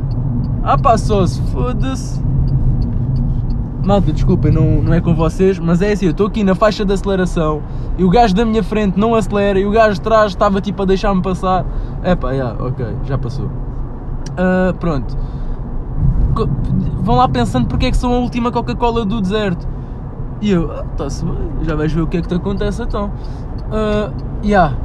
[0.63, 2.25] Ah, passou-se, foda-se.
[3.85, 6.85] Malta, desculpem, não, não é com vocês, mas é assim, eu estou aqui na faixa
[6.85, 7.63] de aceleração
[7.97, 10.83] e o gajo da minha frente não acelera e o gajo de trás estava tipo
[10.83, 11.65] a deixar-me passar.
[12.05, 13.47] Epá, já, yeah, ok, já passou.
[13.47, 15.17] Uh, pronto
[17.03, 19.67] vão lá pensando porque é que são a última Coca-Cola do deserto.
[20.41, 23.11] E eu, ah, está-se bem, já vais ver o que é que te acontece então.
[23.67, 24.13] Uh,
[24.45, 24.77] yeah.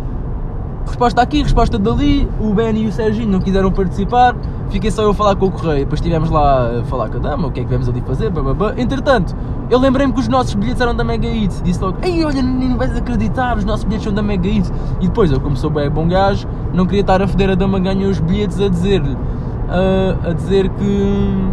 [0.86, 4.36] Resposta aqui, resposta dali, o Ben e o Serginho não quiseram participar,
[4.70, 7.20] fiquei só eu a falar com o Correio, depois estivemos lá a falar com a
[7.20, 8.74] dama, o que é que vamos ali fazer, blá.
[8.76, 9.36] Entretanto,
[9.70, 12.76] eu lembrei-me que os nossos bilhetes eram da Mega Eats, disse logo, ei olha, nem
[12.76, 14.74] vais acreditar, os nossos bilhetes são da Mega Eats.
[15.00, 17.80] E depois, eu como sou bem bom gajo, não queria estar a foder a dama,
[17.80, 19.16] ganhou os bilhetes a dizer-lhe,
[19.72, 21.48] a, a dizer que,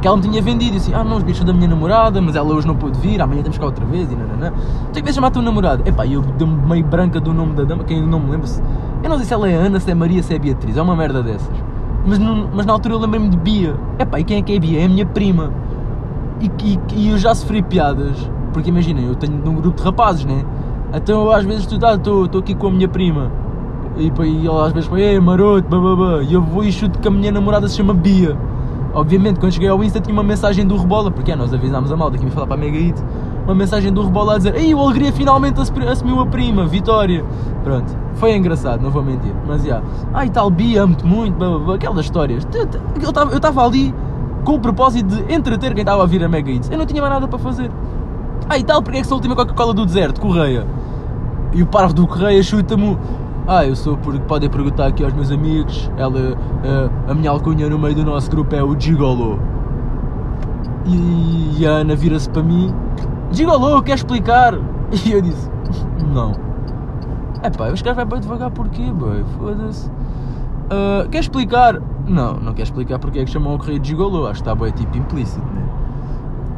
[0.00, 0.74] que ela me tinha vendido.
[0.74, 2.98] E assim, ah não, os bichos são da minha namorada, mas ela hoje não pôde
[3.00, 4.10] vir, amanhã temos cá outra vez.
[4.10, 4.52] E nananã.
[4.92, 5.86] Tem que chamar a tua namorada.
[5.88, 8.62] Epá, eu dei-me meio branca do nome da dama, quem não me lembro se.
[9.02, 10.96] Eu não sei se ela é Ana, se é Maria, se é Beatriz, é uma
[10.96, 11.54] merda dessas.
[12.06, 13.76] Mas, não, mas na altura eu lembrei-me de Bia.
[13.98, 14.80] Epá, e quem é que é Bia?
[14.80, 15.52] É a minha prima.
[16.40, 20.24] E, e, e eu já sofri piadas, porque imaginem, eu tenho um grupo de rapazes,
[20.24, 20.44] né?
[20.94, 23.30] Então eu às vezes estou aqui com a minha prima
[23.96, 27.08] e, e ela às vezes põe, ei maroto, bababá, e eu vou e chuto que
[27.08, 28.36] a minha namorada se chama Bia.
[28.94, 31.96] Obviamente, quando cheguei ao Insta tinha uma mensagem do Rebola, porque é, nós avisámos a
[31.96, 32.98] malta que ia falar para a Mega Hit,
[33.44, 37.24] uma mensagem do Rebola a dizer, ei, o Alegria finalmente assumiu a prima, Vitória.
[37.62, 39.66] Pronto, foi engraçado, não vou mentir, mas já.
[39.66, 39.86] Yeah.
[40.14, 42.48] Ai tal, Bia, amo-te muito, bababá, aquelas histórias.
[43.02, 43.94] Eu estava ali
[44.44, 46.70] com o propósito de entreter quem estava a vir a Mega Hits.
[46.70, 47.70] Eu não tinha mais nada para fazer.
[48.48, 50.66] Ah, e tal, porque é que sou a última Coca-Cola do deserto, Correia?
[51.52, 52.96] E o parvo do Correia chuta-me
[53.46, 55.90] ah, eu sou porque podem perguntar aqui aos meus amigos.
[55.96, 56.36] Ela,
[57.06, 59.38] a, a minha alcunha no meio do nosso grupo é o Gigolo.
[60.84, 62.74] E, e a Ana vira-se para mim:
[63.30, 64.54] Gigolo, quer explicar?
[65.04, 65.50] E eu disse:
[66.12, 66.32] Não.
[67.42, 69.24] É pá, os caras vai bem devagar porquê, boy?
[69.38, 69.88] Foda-se.
[69.88, 71.80] Uh, quer explicar?
[72.06, 74.26] Não, não quer explicar porque é que chamam o correio de Gigolo.
[74.26, 75.62] Acho que está bem tipo implícito, né?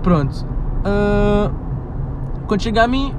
[0.03, 0.47] Pronto.
[0.81, 1.51] Uh,
[2.47, 3.15] quando chega a mim,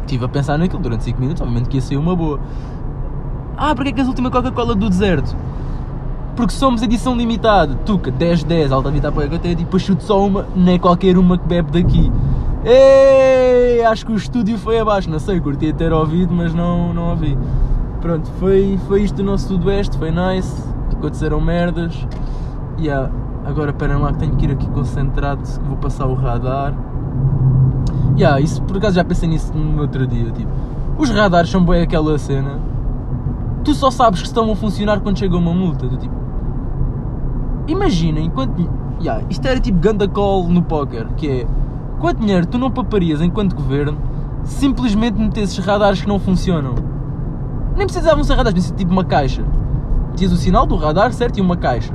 [0.00, 2.40] estive a pensar naquilo durante 5 minutos, obviamente que ia ser uma boa.
[3.56, 5.34] Ah, porque é que és a última Coca-Cola do deserto?
[6.36, 7.74] Porque somos edição limitada.
[7.86, 11.48] Tuca, 10-10, alta vida para que tenho, tipo, chute só uma, nem qualquer uma que
[11.48, 12.12] bebe daqui.
[12.62, 17.10] Ei, acho que o estúdio foi abaixo, não sei, curti ter ouvido, mas não, não
[17.10, 17.38] ouvi.
[18.02, 21.94] Pronto, foi, foi isto do nosso Sudoeste, foi nice, aconteceram merdas.
[22.76, 23.10] E yeah,
[23.46, 26.74] agora esperem lá que tenho que ir aqui concentrado, vou passar o radar.
[28.18, 30.50] Yeah, isso por acaso já pensei nisso no outro dia, tipo,
[30.98, 32.75] os radares são bem aquela cena
[33.66, 35.88] tu só sabes que estão a funcionar quando chega uma multa.
[35.88, 36.14] Do tipo,
[37.66, 38.70] imagina, enquanto.
[39.02, 41.46] Yeah, isto era tipo ganda call no póquer, que é
[41.98, 43.98] quanto dinheiro tu não paparias enquanto governo
[44.44, 46.76] simplesmente metesses radares que não funcionam.
[47.76, 49.44] Nem precisavam ser radares, precisa tipo uma caixa.
[50.14, 51.38] Tinhas o sinal do radar, certo?
[51.38, 51.92] E uma caixa.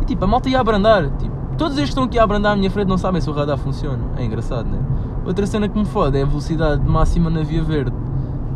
[0.00, 1.10] E tipo, a malta ia abrandar.
[1.18, 3.32] Tipo, todos estes que estão aqui a abrandar à minha frente não sabem se o
[3.34, 4.02] radar funciona.
[4.16, 4.78] É engraçado, né?
[5.24, 7.94] Outra cena que me fode é a velocidade máxima na via verde.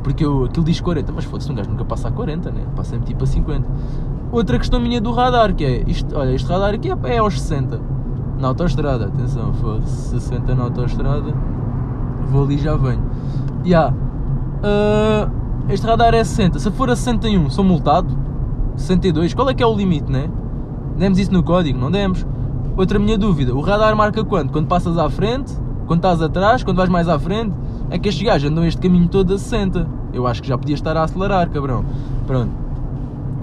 [0.05, 2.61] Porque eu, aquilo diz 40, mas foda-se, um gajo nunca passa a 40, né?
[2.77, 3.67] Passa sempre tipo a 50.
[4.31, 7.41] Outra questão minha do radar, que é, isto, olha, este radar aqui é, é aos
[7.41, 7.81] 60.
[8.39, 11.33] Na autoestrada, atenção, foda-se, 60 na autoestrada.
[12.31, 13.03] Vou ali e já venho.
[13.65, 13.95] Yeah.
[13.95, 16.59] Uh, este radar é 60.
[16.59, 18.15] Se for a 61, sou multado.
[18.77, 20.29] 62, qual é que é o limite, né?
[20.99, 22.27] Demos isso no código, não demos?
[22.77, 24.51] Outra minha dúvida, o radar marca quando?
[24.53, 25.55] Quando passas à frente?
[25.87, 26.63] Quando estás atrás?
[26.63, 27.55] Quando vais mais à frente?
[27.91, 29.87] É que estes gajos andam este caminho todo a 60.
[30.13, 31.85] Eu acho que já podia estar a acelerar, cabrão.
[32.27, 32.51] Pronto.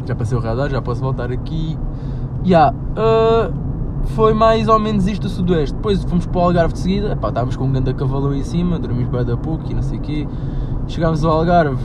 [0.05, 1.77] Já passei o radar, já posso voltar aqui.
[2.43, 2.73] Ya.
[2.73, 3.53] Yeah, uh,
[4.05, 5.75] foi mais ou menos isto do Sudoeste.
[5.75, 7.11] Depois fomos para o Algarve de seguida.
[7.13, 9.81] Epá, estávamos com um grande cavalo aí em cima, dormimos bem da pouco e não
[9.81, 10.27] sei o quê.
[10.87, 11.81] Chegámos ao Algarve,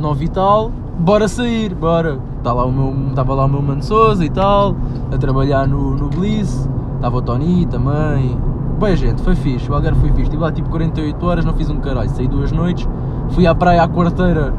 [0.00, 0.70] 9 e tal.
[0.98, 2.18] Bora sair, bora.
[2.38, 4.74] Estava lá o meu, estava lá o meu Mano Souza e tal,
[5.12, 6.68] a trabalhar no, no Bliss.
[6.96, 8.36] Estava o Tony também,
[8.82, 9.70] Bem, gente, foi fixe.
[9.70, 10.22] O Algarve foi fixe.
[10.22, 12.10] Estive lá tipo 48 horas, não fiz um caralho.
[12.10, 12.88] Saí duas noites.
[13.30, 14.52] Fui à praia à quarteira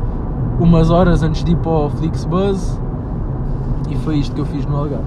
[0.61, 2.79] umas horas antes de ir para o Flixbus.
[3.89, 5.03] E foi isto que eu fiz no Algarve.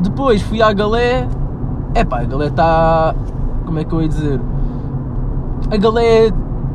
[0.00, 1.26] Depois fui à Galé.
[1.92, 3.16] Epá, a Galé está.
[3.66, 4.40] Como é que eu ia dizer?
[5.72, 6.30] A Galé.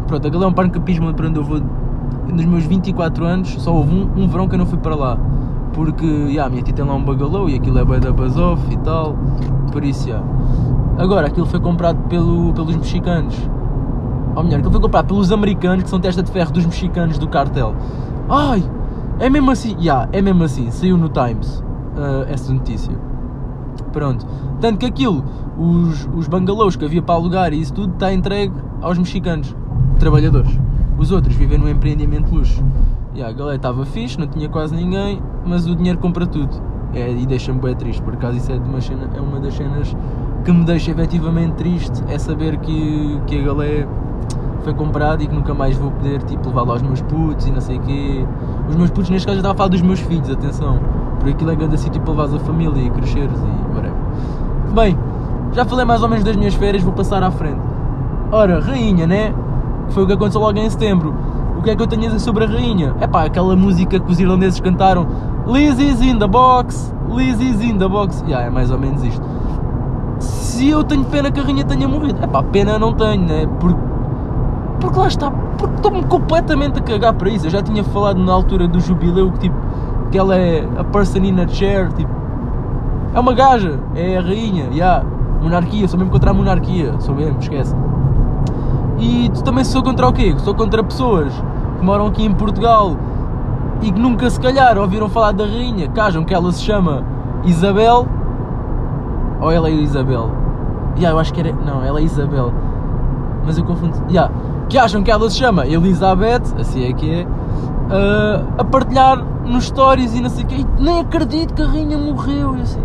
[0.07, 1.61] Pronto, a Galé é um parque de campismo para onde eu vou.
[2.27, 5.17] Nos meus 24 anos, só houve um, um verão que eu não fui para lá.
[5.71, 8.61] Porque, yeah, a minha tia tem lá um bagalô e aquilo é bem da Basoff
[8.69, 9.15] e tal.
[9.71, 10.27] Por isso, yeah.
[10.99, 13.33] Agora, aquilo foi comprado pelo, pelos mexicanos.
[14.35, 17.27] Ou melhor, aquilo foi comprado pelos americanos, que são testa de ferro dos mexicanos do
[17.29, 17.73] cartel.
[18.29, 18.61] Ai,
[19.17, 19.71] é mesmo assim.
[19.71, 20.69] Já, yeah, é mesmo assim.
[20.71, 21.63] Saiu no Times
[21.95, 22.91] uh, essa notícia.
[23.93, 24.27] Pronto.
[24.59, 25.23] Tanto que aquilo,
[25.57, 29.55] os, os bangalôs que havia para alugar e isso tudo, está entregue aos mexicanos,
[29.99, 30.51] trabalhadores.
[30.97, 32.61] Os outros vivem no empreendimento luxo.
[33.15, 36.61] Yeah, a galera estava fixe, não tinha quase ninguém, mas o dinheiro compra tudo.
[36.93, 39.53] É, e deixa-me bem triste, por acaso isso é, de uma cena, é uma das
[39.53, 39.95] cenas
[40.43, 43.87] que me deixa efetivamente triste é saber que, que a galé
[44.63, 47.61] foi comprada e que nunca mais vou poder tipo, levá-la aos meus putos e não
[47.61, 48.25] sei o quê.
[48.69, 50.79] Os meus putos, neste caso, eu estava a falar dos meus filhos, atenção.
[51.19, 53.93] Por aquilo é grande sítio para levares a família e cresceres e whatever.
[54.73, 54.97] Bem,
[55.53, 57.59] já falei mais ou menos das minhas férias, vou passar à frente.
[58.31, 59.33] Ora, Rainha, né?
[59.89, 61.13] Foi o que aconteceu logo em setembro.
[61.57, 62.95] O que é que eu tenho a dizer sobre a Rainha?
[63.01, 65.07] É pá, aquela música que os irlandeses cantaram
[65.47, 68.23] Liz is in the box, Liz is in the box.
[68.27, 69.21] Yeah, é mais ou menos isto
[70.59, 72.19] se eu tenho pena que a rainha tenha morrido.
[72.21, 73.47] É pá, pena não tenho, né?
[73.61, 73.79] Porque,
[74.81, 77.45] porque lá está, porque estou-me completamente a cagar para isso.
[77.47, 79.55] Eu já tinha falado na altura do jubileu que tipo,
[80.11, 82.11] que ela é a person in a chair, tipo,
[83.13, 85.05] é uma gaja, é a rainha, já, yeah,
[85.41, 87.73] monarquia, sou mesmo contra a monarquia, sou mesmo, esquece.
[88.99, 90.35] E também sou contra o quê?
[90.39, 91.31] Sou contra pessoas
[91.79, 92.97] que moram aqui em Portugal
[93.81, 97.01] e que nunca se calhar ouviram falar da rainha, acham que ela se chama
[97.45, 98.05] Isabel
[99.39, 100.38] ou ela é Isabel?
[100.99, 101.53] Yeah, eu acho que era.
[101.53, 102.53] Não, ela é Isabel.
[103.45, 103.95] Mas eu confundo.
[104.09, 104.31] Yeah.
[104.67, 109.65] Que acham que ela se chama Elizabeth, assim é que é, uh, a partilhar nos
[109.65, 110.65] stories e não sei o quê.
[110.77, 112.57] Nem acredito que a rainha morreu.
[112.57, 112.83] E assim.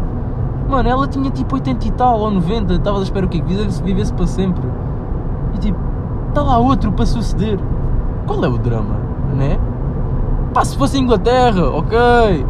[0.69, 2.75] Mano, ela tinha tipo 80 e tal ou 90.
[2.75, 3.41] Estava a esperar o quê?
[3.41, 4.65] Que vivesse, vivesse para sempre.
[5.55, 5.79] E tipo,
[6.29, 7.59] está lá outro para suceder.
[8.27, 8.97] Qual é o drama?
[9.35, 9.59] Né?
[10.55, 12.47] Pá, se fosse Inglaterra, ok.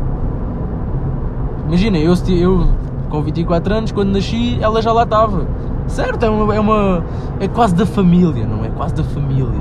[1.67, 2.69] Imagina, eu, eu
[3.15, 5.47] com 24 anos, quando nasci, ela já lá estava.
[5.87, 7.05] Certo, é uma, é uma.
[7.39, 8.69] É quase da família, não é?
[8.71, 9.61] Quase da família.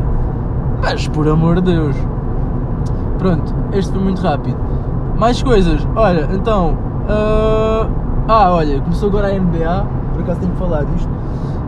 [0.81, 1.95] Mas por amor de Deus.
[3.19, 4.57] Pronto, este foi muito rápido.
[5.17, 5.87] Mais coisas.
[5.95, 6.77] Olha, então.
[7.07, 8.03] Uh...
[8.27, 9.85] Ah, olha, começou agora a NBA.
[10.13, 11.09] Por acaso tenho que falar disto.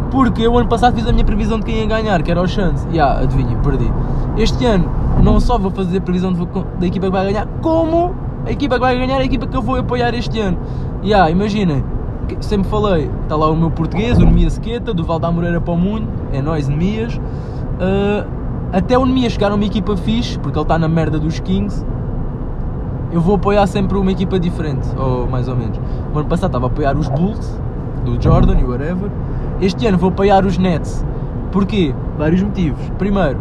[0.09, 2.47] Porque eu ano passado fiz a minha previsão de quem ia ganhar, que era o
[2.47, 2.87] Chance.
[2.91, 3.91] E ah, adivinha, perdi.
[4.37, 4.89] Este ano
[5.21, 8.15] não só vou fazer a previsão da equipa que vai ganhar, como
[8.45, 10.57] a equipa que vai ganhar é a equipa que eu vou apoiar este ano.
[11.01, 11.83] E ah, imaginem,
[12.41, 15.73] sempre falei, está lá o meu português, o Nemias Sequeta, do Val da Moreira para
[15.73, 17.15] o é nós, Nemias.
[17.15, 18.27] Uh,
[18.71, 21.85] até o Nemias chegar a uma equipa fixe, porque ele está na merda dos Kings,
[23.11, 25.79] eu vou apoiar sempre uma equipa diferente, ou mais ou menos.
[26.13, 27.59] O ano passado estava a apoiar os Bulls,
[28.03, 29.09] do Jordan e whatever.
[29.61, 31.05] Este ano vou apoiar os Nets.
[31.51, 31.93] Porquê?
[32.17, 32.81] Vários motivos.
[32.97, 33.39] Primeiro,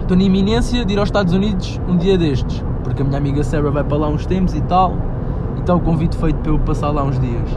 [0.00, 3.42] estou na iminência de ir aos Estados Unidos um dia destes, porque a minha amiga
[3.42, 4.96] Sarah vai para lá uns tempos e tal
[5.62, 7.48] então o convite feito para eu passar lá uns dias.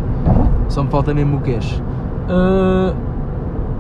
[0.70, 1.82] Só me falta mesmo o cash.
[2.30, 2.96] Uh,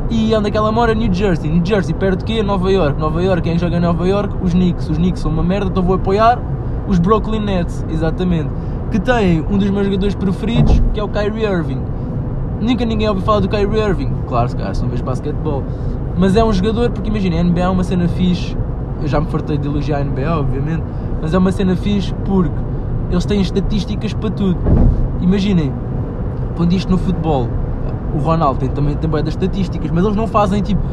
[0.09, 0.93] e onde é que ela mora?
[0.95, 1.49] New Jersey.
[1.49, 2.43] New Jersey, perto de quê?
[2.43, 2.99] Nova York.
[2.99, 4.35] Nova York, quem joga em Nova York?
[4.41, 4.89] Os Knicks.
[4.89, 6.39] Os Knicks são uma merda, então vou apoiar
[6.87, 8.49] os Brooklyn Nets, exatamente.
[8.91, 11.81] Que tem um dos meus jogadores preferidos, que é o Kyrie Irving.
[12.61, 14.11] Nunca ninguém ouviu falar do Kyrie Irving.
[14.27, 15.63] Claro, se calhar, se não vês basquetebol.
[16.17, 18.57] Mas é um jogador, porque imagina, a NBA é uma cena fixe.
[19.01, 20.83] Eu já me fartei de elogiar a NBA, obviamente.
[21.25, 22.51] Mas é uma cena fixe porque
[23.09, 24.59] eles têm estatísticas para tudo.
[25.19, 25.73] Imaginem,
[26.55, 27.49] quando isto no futebol,
[28.13, 30.83] o Ronaldo tem também tem das estatísticas, mas eles não fazem tipo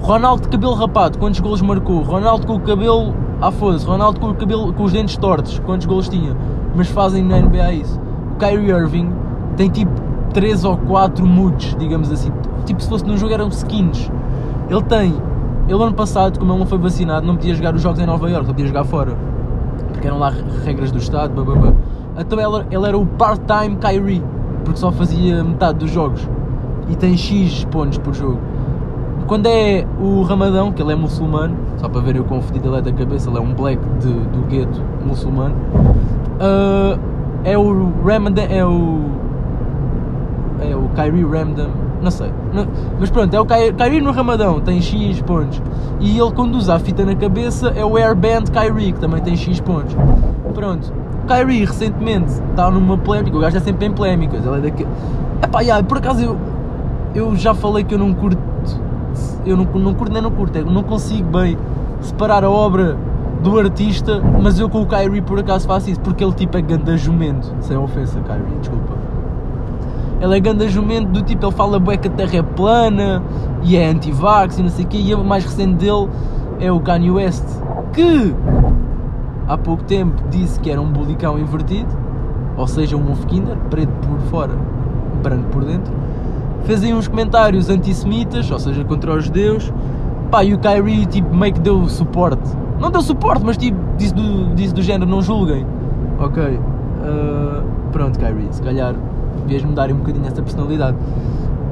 [0.00, 2.00] Ronaldo de cabelo rapado, quantos golos marcou?
[2.00, 5.86] Ronaldo com o cabelo à foda Ronaldo com o cabelo com os dentes tortos, quantos
[5.86, 6.34] golos tinha?
[6.74, 8.00] Mas fazem na NBA isso.
[8.32, 9.12] O Kyrie Irving
[9.58, 9.92] tem tipo
[10.32, 12.32] 3 ou 4 moods, digamos assim.
[12.64, 14.10] Tipo, se fosse num jogo eram skins.
[14.70, 15.14] Ele tem.
[15.68, 18.30] Ele ano passado, como ele não foi vacinado, não podia jogar os jogos em Nova
[18.30, 19.35] York, podia jogar fora
[20.06, 20.32] eram lá
[20.64, 21.72] regras do Estado, blá.
[22.18, 24.22] Então ele, ele era o part-time Kyrie,
[24.64, 26.28] porque só fazia metade dos jogos
[26.88, 28.38] e tem X pontos por jogo.
[29.26, 32.80] Quando é o Ramadão, que ele é muçulmano, só para ver eu confundido ele é
[32.80, 35.54] da cabeça, ele é um black de, do gueto muçulmano,
[36.36, 36.98] uh,
[37.42, 39.00] é o Ramadan, é o.
[40.60, 41.68] É o Kyrie Ramadan,
[42.00, 42.30] não sei.
[42.52, 42.66] Não,
[42.98, 45.62] mas pronto, é o Kyrie no Ramadão, tem X pontos.
[46.00, 49.60] E ele usa a fita na cabeça é o Airband Kyrie, que também tem X
[49.60, 49.96] pontos.
[50.54, 50.92] Pronto.
[51.26, 54.44] Kyrie recentemente está numa polémica, o gajo é sempre em polémicas.
[54.44, 54.88] Ele é daquele.
[55.42, 56.36] Epá, yeah, por acaso eu,
[57.14, 58.40] eu já falei que eu não curto.
[59.44, 61.56] Eu não, não curto nem não curto, eu não consigo bem
[62.00, 62.96] separar a obra
[63.42, 66.60] do artista, mas eu com o Kyrie por acaso faço isso, porque ele tipo é
[66.60, 68.94] ganda jumento, sem ofensa, Kyrie, desculpa.
[70.20, 73.22] Ele é grande jumento do tipo, ele fala bué que a terra é plana
[73.62, 74.98] e é anti-vax e não sei o quê.
[74.98, 76.08] E o mais recente dele
[76.58, 77.44] é o Kanye West,
[77.92, 78.34] que
[79.46, 81.90] há pouco tempo disse que era um bulicão invertido,
[82.56, 84.54] ou seja, um Wolfkinder, preto por fora,
[85.22, 85.92] branco por dentro.
[86.64, 89.72] Fez aí uns comentários antissemitas, ou seja, contra os judeus.
[90.30, 92.50] Pá, e o Kyrie tipo, meio que deu suporte.
[92.80, 95.64] Não deu suporte, mas tipo, disse do, disse do género, não julguem.
[96.18, 96.42] Ok.
[96.42, 98.94] Uh, pronto, Kyrie, se calhar
[99.46, 100.96] devias mudar um bocadinho essa personalidade.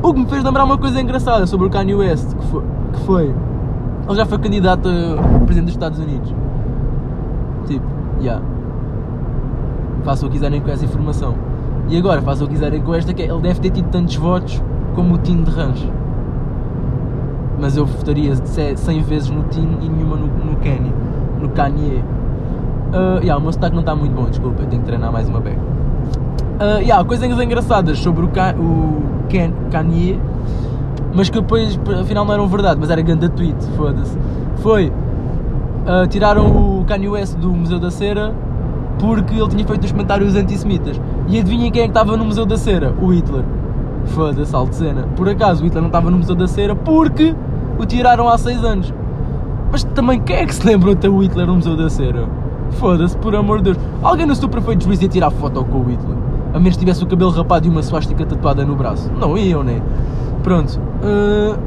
[0.02, 3.00] O que me fez lembrar uma coisa engraçada sobre o Kanye West, que foi, que
[3.00, 3.34] foi
[4.06, 6.34] ele já foi candidato a presidente dos Estados Unidos.
[7.66, 7.86] Tipo,
[8.18, 8.22] já.
[8.22, 8.44] Yeah.
[10.04, 11.34] Façam o que quiserem com essa informação.
[11.88, 14.16] E agora, façam o que quiserem com esta, que é, ele deve ter tido tantos
[14.16, 14.62] votos
[14.94, 15.88] como o Tim de Ranch.
[17.58, 20.92] Mas eu votaria 100 vezes no Tim e nenhuma no, no Kanye.
[21.40, 22.04] No Kanye.
[22.92, 25.28] Uh, yeah, o meu sotaque não está muito bom, desculpa, eu tenho que treinar mais
[25.28, 25.73] uma beca.
[26.54, 30.20] Uh, yeah, coisas engraçadas sobre o, Ka o Ken Kanye,
[31.12, 34.16] mas que depois afinal não eram verdade, mas era grande tweet, foda-se.
[34.56, 34.88] Foi.
[34.88, 38.32] Uh, tiraram o Kanye West do Museu da Cera
[38.98, 41.00] porque ele tinha feito os comentários antissemitas.
[41.28, 42.94] E adivinhem quem é que estava no Museu da Cera?
[43.00, 43.44] O Hitler.
[44.06, 45.08] Foda-se, alto cena.
[45.16, 47.34] Por acaso o Hitler não estava no Museu da Cera porque
[47.78, 48.94] o tiraram há 6 anos.
[49.72, 52.28] Mas também quem é que se lembra de ter o Hitler no Museu da Cera?
[52.72, 53.78] Foda-se, por amor de Deus.
[54.02, 56.16] Alguém no seu perfeito juízo ia tirar foto com o Hitler.
[56.54, 59.10] A menos que tivesse o cabelo rapado e uma suástica tatuada no braço.
[59.20, 59.82] Não iam, né?
[60.44, 60.78] Pronto.
[61.02, 61.58] Uh,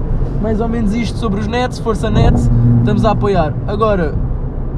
[0.41, 2.49] mais ou menos isto sobre os nets, força nets.
[2.79, 3.53] Estamos a apoiar.
[3.67, 4.15] Agora,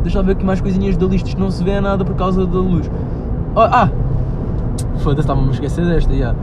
[0.02, 1.30] deixa eu ver aqui mais coisinhas da lista.
[1.30, 2.90] Isto não se vê nada por causa da luz.
[3.56, 3.90] Oh, ah!
[4.98, 6.34] Foda-se, estava-me a esquecer desta, já.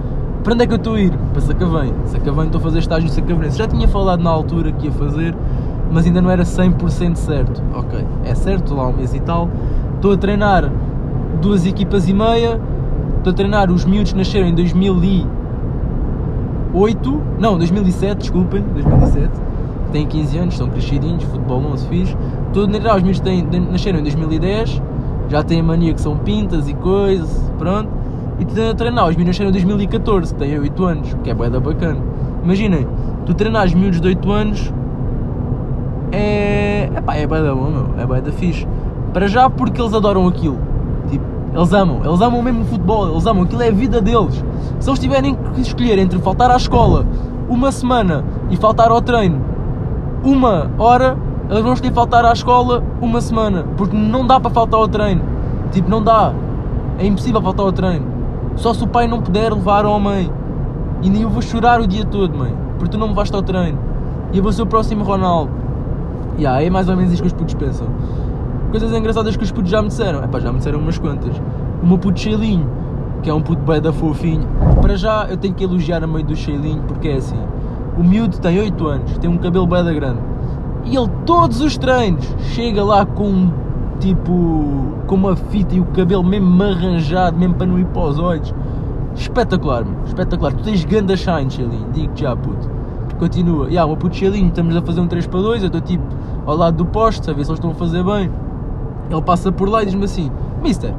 [0.44, 1.12] Para onde é que eu estou a ir?
[1.32, 1.92] Para Sacavém.
[2.04, 3.58] Sacavém, estou a fazer estágio em Sacavenense.
[3.58, 5.34] Já tinha falado na altura que ia fazer,
[5.90, 7.60] mas ainda não era 100% certo.
[7.74, 9.48] Ok, é certo, lá um mês e tal.
[9.96, 10.70] Estou a treinar
[11.42, 12.60] duas equipas e meia.
[13.26, 17.22] Estou a treinar os miúdos nasceram em 2008.
[17.40, 19.32] Não, 2007, desculpem, 2007.
[19.90, 22.16] Têm 15 anos, são crescidinhos, futebol não se fiz.
[22.46, 24.80] Estou a treinar os miúdos que nasceram em 2010.
[25.28, 27.90] Já têm mania que são pintas e coisas, pronto
[28.38, 31.50] e tu a treinar os miúdos em 2014, que têm 8 anos, que é bué
[31.50, 31.98] da bacana.
[32.44, 32.86] Imaginem,
[33.24, 34.72] tu treinas miúdos de 8 anos
[36.12, 36.88] é.
[36.96, 37.88] Epá, é bué da bom, meu.
[37.98, 38.68] É bué da fixe.
[39.12, 40.75] Para já porque eles adoram aquilo.
[41.56, 42.02] Eles amam.
[42.04, 43.10] Eles amam mesmo o futebol.
[43.10, 43.44] Eles amam.
[43.44, 44.44] Aquilo é a vida deles.
[44.78, 47.06] Se eles tiverem que escolher entre faltar à escola
[47.48, 49.40] uma semana e faltar ao treino
[50.22, 51.16] uma hora,
[51.48, 53.64] eles vão escolher faltar à escola uma semana.
[53.76, 55.22] Porque não dá para faltar ao treino.
[55.72, 56.32] Tipo, não dá.
[56.98, 58.06] É impossível faltar ao treino.
[58.56, 60.30] Só se o pai não puder levar ou a mãe.
[61.02, 62.54] E nem eu vou chorar o dia todo, mãe.
[62.78, 63.78] Porque tu não me vais ao treino.
[64.32, 65.50] E eu vou ser o próximo Ronaldo.
[66.36, 67.86] E yeah, é mais ou menos isso que os putos pensam.
[68.76, 70.22] Coisas engraçadas que os putos já me disseram.
[70.22, 71.34] É pá, já me disseram umas quantas.
[71.82, 72.68] O meu puto Sheilinho,
[73.22, 74.46] que é um puto bem da fofinho.
[74.82, 77.40] Para já eu tenho que elogiar a mãe do Sheilinho, porque é assim.
[77.96, 80.18] O miúdo tem 8 anos, tem um cabelo bem da grande.
[80.84, 83.50] E ele, todos os treinos, chega lá com
[83.98, 88.18] tipo com uma fita e o cabelo mesmo arranjado, mesmo para não ir para os
[88.18, 88.54] olhos.
[89.14, 90.52] Espetacular, espetacular.
[90.52, 92.70] Tu tens ganda shine, Chelinho, digo já, puto.
[93.18, 93.64] Continua.
[93.68, 96.04] Ya, yeah, o puto Chelinho, estamos a fazer um 3 para 2, eu estou tipo
[96.44, 98.30] ao lado do poste, a ver se eles estão a fazer bem.
[99.10, 100.30] Ele passa por lá e diz-me assim:
[100.62, 100.94] Mister,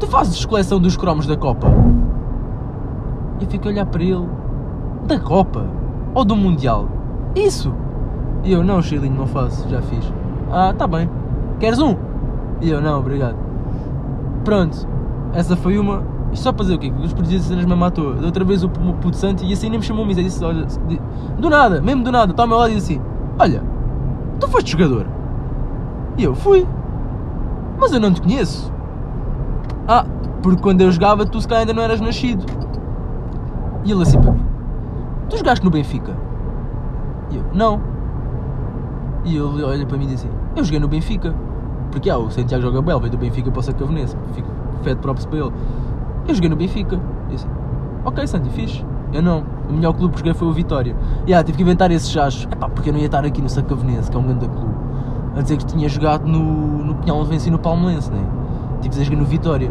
[0.00, 1.68] tu fazes coleção dos cromos da Copa?
[3.40, 4.26] E eu fico a olhar para ele:
[5.06, 5.66] Da Copa?
[6.14, 6.88] Ou do Mundial?
[7.34, 7.74] Isso!
[8.44, 10.12] E eu: Não, Chelinho, não faço, já fiz.
[10.50, 11.10] Ah, tá bem.
[11.58, 11.96] Queres um?
[12.60, 13.36] E eu, não, obrigado.
[14.44, 14.86] Pronto,
[15.32, 16.02] essa foi uma.
[16.32, 16.92] Isto só para dizer o quê?
[17.02, 18.14] Os polícias cenas me matou.
[18.14, 20.22] Da outra vez o puto santo e assim nem me chamou misa.
[20.22, 20.66] Disse, olha,
[21.38, 23.02] do nada, mesmo do nada, está ao meu lado e disse assim:
[23.38, 23.62] Olha,
[24.40, 25.06] tu foste jogador?
[26.16, 26.66] E eu fui.
[27.78, 28.72] Mas eu não te conheço.
[29.86, 30.04] Ah,
[30.42, 32.44] porque quando eu jogava tu se calhar ainda não eras nascido.
[33.84, 34.44] E ele assim para mim:
[35.28, 36.16] Tu jogaste no Benfica?
[37.30, 37.80] E eu: Não.
[39.24, 41.34] E ele olha para mim e diz assim: Eu joguei no Benfica.
[41.90, 44.48] Porque ah, o Santiago joga bem, veio do Benfica para o Sacavenense, fico
[44.82, 45.52] fed próprio para ele.
[46.28, 46.96] Eu joguei no Benfica.
[46.96, 47.46] Eu disse,
[48.04, 48.84] ok, Santi, fixe.
[49.12, 49.44] Eu não.
[49.68, 50.96] O melhor clube que joguei foi o Vitória.
[51.26, 52.48] E ah, tive que inventar esses chachos.
[52.50, 54.74] É pá, porque eu não ia estar aqui no Sacavenense, que é um grande clube.
[55.36, 56.40] A dizer que tinha jogado no,
[56.84, 58.24] no Pinhal de Venci no Palmeirense, né?
[58.80, 59.70] Tive que jogar no Vitória.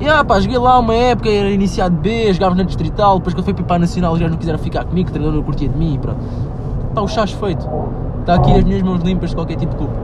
[0.00, 3.44] E ah, pá, joguei lá uma época, era iniciado B, jogava na Distrital, depois quando
[3.44, 5.94] foi para a Nacional, já não quiseram ficar comigo, o treinador não curtia de mim
[5.94, 6.18] e pronto.
[6.88, 7.68] Está o chacho feito.
[8.20, 9.94] Está aqui as minhas mãos limpas de qualquer tipo de culpa.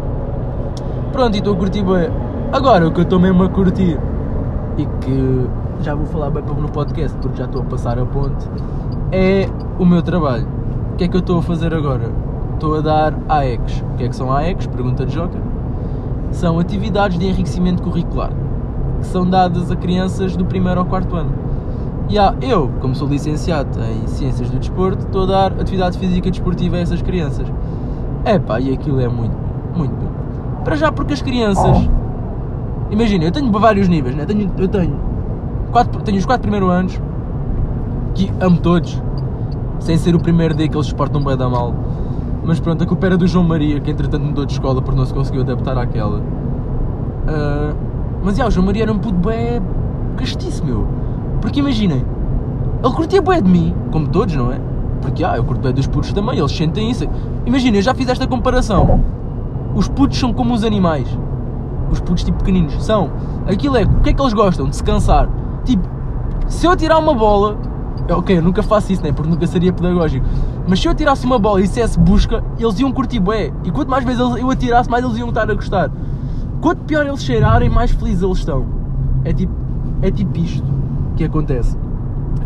[1.13, 2.11] Pronto, e estou a curtir bem.
[2.53, 3.99] Agora, o que eu estou mesmo a curtir
[4.77, 5.47] e que
[5.83, 8.47] já vou falar bem no podcast porque já estou a passar a ponte
[9.13, 10.47] é o meu trabalho.
[10.93, 12.11] O que é que eu estou a fazer agora?
[12.61, 13.81] Estou a dar AECs.
[13.81, 14.67] O que é que são AECs?
[14.67, 15.41] Pergunta de Joker.
[16.31, 18.31] São atividades de enriquecimento curricular
[19.01, 21.31] que são dadas a crianças do primeiro ao quarto ano.
[22.11, 26.29] E há, eu, como sou licenciado em Ciências do Desporto, estou a dar atividade física
[26.29, 27.51] e desportiva a essas crianças.
[28.27, 29.35] Epá, e aquilo é muito,
[29.75, 30.11] muito bom.
[30.63, 31.89] Para já porque as crianças.
[32.91, 34.27] Imagina, eu tenho vários níveis, né?
[34.27, 35.01] tenho, eu tenho,
[35.73, 37.01] quatro, tenho os quatro primeiros anos
[38.15, 39.03] que amo todos,
[39.79, 41.75] sem ser o primeiro dia que eles se portam bem da mal.
[42.45, 45.07] Mas pronto, a culpa era do João Maria, que entretanto mudou de escola porque não
[45.07, 46.19] se conseguiu adaptar àquela.
[46.19, 47.75] Uh,
[48.23, 49.61] mas já, o João Maria era um puto bem
[50.17, 50.87] castiço, meu.
[51.41, 52.05] Porque imaginem,
[52.83, 54.61] ele curtia bem de mim, como todos, não é?
[55.01, 57.07] Porque ah, eu curto bem dos putos também, eles sentem isso.
[57.47, 59.03] Imagina, eu já fiz esta comparação.
[59.75, 61.07] Os putos são como os animais.
[61.91, 62.83] Os putos tipo pequeninos.
[62.85, 63.11] São.
[63.47, 64.69] Aquilo é, o que é que eles gostam?
[64.69, 65.29] De se cansar.
[65.65, 65.83] Tipo,
[66.47, 67.57] se eu tirar uma bola.
[68.11, 69.13] Ok, eu nunca faço isso, né?
[69.13, 70.27] Porque nunca seria pedagógico.
[70.71, 73.53] Mas se eu tirasse uma bola e dissesse busca, eles iam curtir bué.
[73.65, 75.91] E quanto mais vezes eu atirasse, mais eles iam estar a gostar.
[76.61, 78.65] Quanto pior eles cheirarem, mais felizes eles estão.
[79.25, 79.53] É tipo,
[80.01, 80.63] é tipo isto
[81.17, 81.77] que acontece.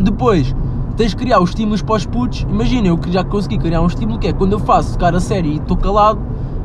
[0.01, 0.57] Depois,
[0.97, 2.47] tens de criar os estímulos para os putos.
[2.49, 5.57] Imagina, eu já consegui criar um estímulo que é quando eu faço cara sério e
[5.57, 6.19] estou calado,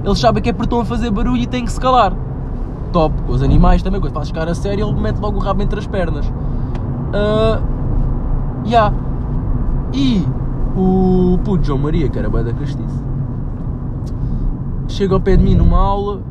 [0.05, 2.13] eles sabem que é porque estão a fazer barulho e têm que se calar.
[2.93, 3.13] Top.
[3.23, 5.85] Com os animais também, quando fazes cara séria, ele mete logo o rabo entre as
[5.85, 6.25] pernas.
[6.25, 7.61] Uh,
[8.65, 8.95] yeah.
[9.91, 10.25] E
[10.75, 13.03] o puto João Maria, que era bué da castiça,
[14.87, 16.21] chega ao pé de mim numa aula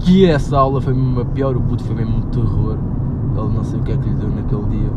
[0.00, 2.78] que essa aula foi mesmo a pior, o puto foi mesmo um terror.
[3.36, 4.90] Ele não sei o que é que lhe deu naquele dia.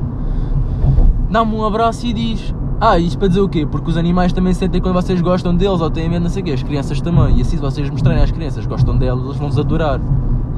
[1.30, 3.66] Dá-me um abraço e diz: Ah, isto para dizer o quê?
[3.66, 6.46] Porque os animais também sentem quando vocês gostam deles ou têm medo, não sei o
[6.46, 6.52] quê.
[6.52, 7.38] As crianças também.
[7.38, 10.00] E assim, se vocês mostrarem às crianças gostam delas, eles vão-vos adorar.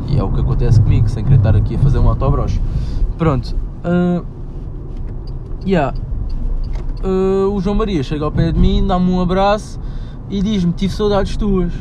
[0.07, 2.59] E é o que acontece comigo, sem querer estar aqui a fazer um autobroche.
[3.17, 3.55] Pronto.
[3.85, 4.25] Uh,
[5.65, 5.93] yeah.
[7.03, 9.79] Uh, o João Maria chega ao pé de mim, dá-me um abraço
[10.29, 11.71] e diz-me: Tive saudades tuas.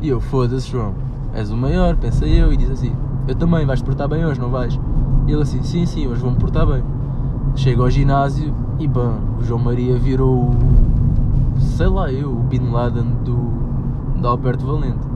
[0.00, 0.94] E eu, foda-se, João,
[1.32, 2.52] és o maior, pensei eu.
[2.52, 2.92] E diz assim:
[3.26, 4.78] Eu também, vais-te portar bem hoje, não vais?
[5.26, 6.82] E ele assim: Sim, sim, hoje vou-me portar bem.
[7.56, 10.56] Chego ao ginásio e, bam, o João Maria virou o.
[11.58, 13.36] sei lá eu, o Bin Laden do,
[14.20, 15.08] do Alberto Valente.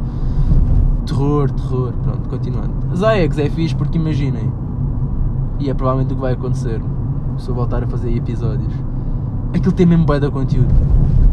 [1.05, 1.93] Terror, terror.
[2.03, 2.73] Pronto, continuando.
[3.05, 4.51] AEX é fixe porque imaginem,
[5.61, 6.81] e é provavelmente o que vai acontecer
[7.37, 8.73] se eu voltar a fazer episódios.
[9.55, 10.73] Aquilo tem mesmo bué conteúdo.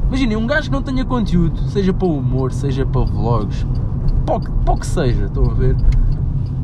[0.07, 3.65] Imaginem, um gajo que não tenha conteúdo, seja para o humor, seja para vlogs,
[4.25, 5.75] para o que seja, estão a ver?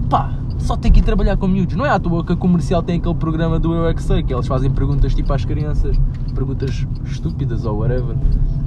[0.10, 1.76] Pá, só tem que ir trabalhar com miúdos.
[1.76, 4.24] Não é à toa que a comercial tem aquele programa do Eu é que sei,
[4.24, 5.95] que eles fazem perguntas tipo às crianças,
[6.34, 8.16] perguntas estúpidas ou whatever,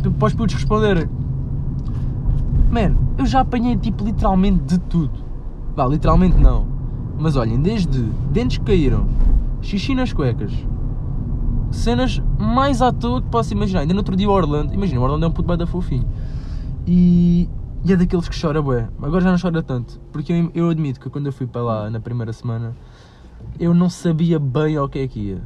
[0.02, 1.08] tu, para os putos responderem.
[2.70, 5.18] Man, eu já apanhei tipo literalmente de tudo.
[5.74, 6.66] Vá, literalmente não.
[7.18, 9.06] Mas olhem, desde dentes que caíram,
[9.60, 10.52] xixi nas cuecas,
[11.70, 13.80] cenas mais à toa que posso imaginar.
[13.80, 16.06] Ainda no outro dia Orlando, imagina, Orlando é um puto da fofinho.
[16.86, 17.48] E,
[17.84, 18.88] e é daqueles que chora bué.
[19.02, 20.00] Agora já não chora tanto.
[20.12, 22.74] Porque eu, eu admito que quando eu fui para lá na primeira semana,
[23.58, 25.42] eu não sabia bem ao que é que ia.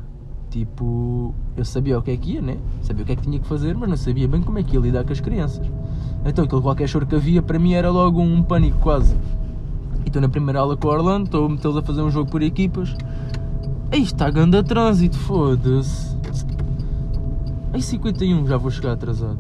[0.51, 2.59] Tipo, eu sabia o que é que ia, né?
[2.83, 4.77] Sabia o que é que tinha que fazer, mas não sabia bem como é que
[4.77, 5.67] ia lidar com as crianças.
[6.25, 9.17] Então aquele qualquer choro que havia para mim era logo um pânico quase.
[10.05, 12.31] E estou na primeira aula com o Orlando, estou a metê-los a fazer um jogo
[12.31, 12.95] por equipas.
[13.93, 16.17] Aí está ganda trânsito, foda-se.
[17.75, 19.39] Aí 51, já vou chegar atrasado.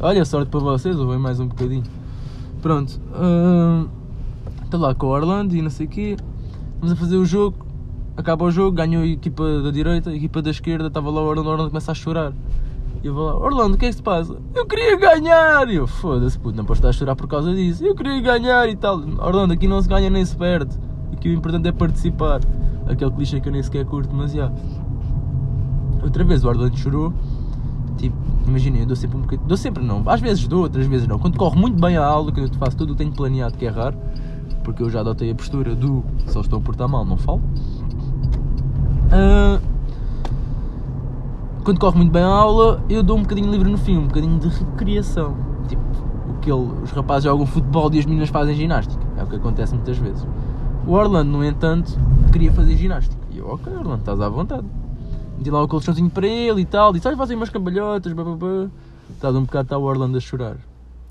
[0.00, 1.84] Olha, sorte para vocês, ou vem mais um bocadinho.
[2.60, 3.00] Pronto.
[4.64, 6.16] Estou uh, lá com o Orlando e não sei o quê.
[6.80, 7.64] Vamos a fazer o jogo.
[8.16, 11.26] Acaba o jogo, ganhou a equipa da direita, a equipa da esquerda, estava lá o
[11.26, 12.32] Orlando, o Orlando começa a chorar.
[13.00, 14.36] E eu vou lá, Orlando, o que é que se passa?
[14.52, 15.68] Eu queria ganhar!
[15.68, 17.86] E eu, foda-se, puto, não posso estar a chorar por causa disso.
[17.86, 18.96] Eu queria ganhar e tal.
[19.20, 20.76] Orlando, aqui não se ganha nem se perde.
[21.12, 22.40] Aqui o importante é participar.
[22.90, 24.50] Aquele clichê que eu nem sequer curto, mas já.
[26.02, 27.12] Outra vez o Orlando chorou.
[27.96, 28.16] Tipo,
[28.46, 29.48] imaginem, eu dou sempre um bocadinho.
[29.48, 30.02] Dou sempre não.
[30.06, 31.18] Às vezes dou, outras vezes não.
[31.18, 33.68] Quando corre muito bem a aula, quando eu faço tudo que tenho planeado, que é
[33.68, 33.96] raro.
[34.64, 37.40] Porque eu já adotei a postura do eles estão a portar mal, não falo.
[39.10, 39.60] Uh,
[41.64, 44.38] quando corre muito bem a aula, eu dou um bocadinho livre no fim, um bocadinho
[44.38, 45.36] de recriação.
[45.68, 45.82] Tipo,
[46.28, 49.02] o que ele, os rapazes jogam futebol e as meninas fazem ginástica.
[49.16, 50.26] É o que acontece muitas vezes.
[50.86, 51.98] O Orlando, no entanto,
[52.30, 53.20] queria fazer ginástica.
[53.30, 54.66] E eu, ok, Orlando, estás à vontade.
[55.36, 56.92] Meti lá o colchãozinho para ele e tal.
[56.92, 58.70] Disse, olha, fazem umas cambalhotas, bababá.
[59.10, 60.56] Estava um bocado, está o Orlando a chorar.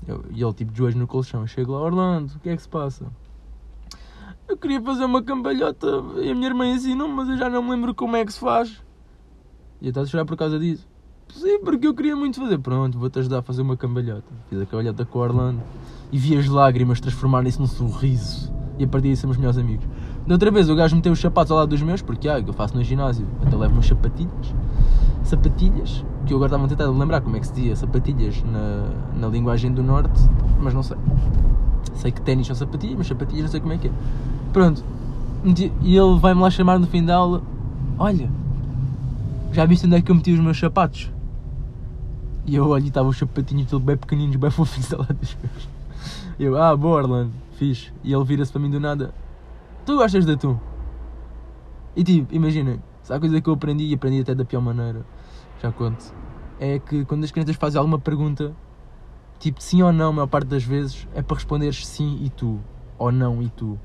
[0.06, 1.42] Eu, e ele, tipo, de joelhos no colchão.
[1.42, 3.06] Eu chego lá, Orlando, o que é que se passa?
[4.48, 5.86] Eu queria fazer uma cambalhota
[6.20, 8.40] e a minha irmã ensinou mas eu já não me lembro como é que se
[8.40, 8.82] faz.
[9.80, 10.88] E eu estava a chorar por causa disso.
[11.28, 12.58] Sim, porque eu queria muito fazer.
[12.58, 14.26] Pronto, vou-te ajudar a fazer uma cambalhota.
[14.48, 15.60] Fiz a cambalhota com o Orlando
[16.10, 18.52] e vi as lágrimas transformarem-se num sorriso.
[18.78, 19.86] E a partir daí somos melhores amigos.
[20.26, 22.52] Da outra vez o gajo meteu os sapatos ao lado dos meus, porque ah, eu
[22.52, 24.54] faço no ginásio, até levo umas sapatilhas.
[25.24, 28.84] Sapatilhas, que eu agora estava a tentar lembrar como é que se dizia sapatilhas na,
[29.18, 30.20] na linguagem do norte,
[30.60, 30.96] mas não sei.
[31.94, 33.92] Sei que ténis são sapatilhas, mas sapatilhas não sei como é que é.
[34.52, 34.84] Pronto.
[35.82, 37.42] E ele vai-me lá chamar no fim da aula:
[37.98, 38.30] Olha,
[39.52, 41.10] já viste onde é que eu meti os meus sapatos?
[42.46, 45.36] E eu olho e estavam os sapatinhos todos bem pequeninos, bem fofinhos ao lado dos
[45.42, 45.68] meus.
[46.38, 47.92] Eu, ah, boa Orlando, fixe.
[48.02, 49.12] E ele vira-se para mim do nada:
[49.84, 50.58] Tu gostas de atum?
[51.96, 55.04] E tipo, imaginem, se há coisa que eu aprendi e aprendi até da pior maneira,
[55.60, 56.14] já conto,
[56.58, 58.54] é que quando as crianças fazem alguma pergunta,
[59.38, 62.60] tipo sim ou não, a maior parte das vezes, é para responderes sim e tu,
[62.98, 63.78] ou não e tu.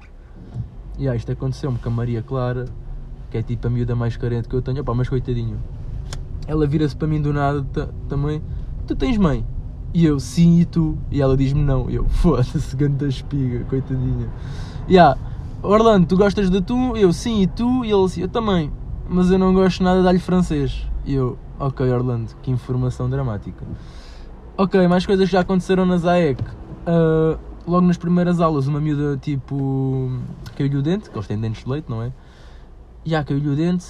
[0.98, 2.66] E ah, isto aconteceu-me com a Maria Clara,
[3.32, 5.58] que é tipo a miúda mais carente que eu tenho, opá, mas coitadinho.
[6.48, 7.66] Ela vira-se para mim do nada
[8.08, 8.42] também,
[8.86, 9.46] tu tens mãe?
[9.94, 10.98] E eu, sim, e tu?
[11.10, 11.90] E ela diz-me não.
[11.90, 14.30] E eu, foda-se, ganda espiga, coitadinha.
[14.88, 15.18] E yeah,
[15.66, 16.96] Orlando, tu gostas de tu?
[16.96, 17.84] Eu, sim, e tu?
[17.84, 18.72] E ele assim, eu também.
[19.10, 20.88] Mas eu não gosto nada de alho francês.
[21.04, 23.66] E eu, ok, Orlando, que informação dramática.
[24.56, 26.40] Ok, mais coisas que já aconteceram na ZAEC.
[26.42, 27.38] Uh,
[27.68, 30.12] logo nas primeiras aulas, uma miúda tipo.
[30.56, 32.12] caiu-lhe o dente, que eles têm dentes de leite, não é?
[33.04, 33.88] Já caiu-lhe o dente,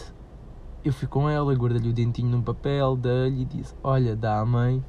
[0.84, 4.46] eu fui com ela, guardei-lhe o dentinho num papel, dei-lhe e disse: Olha, dá à
[4.46, 4.84] mãe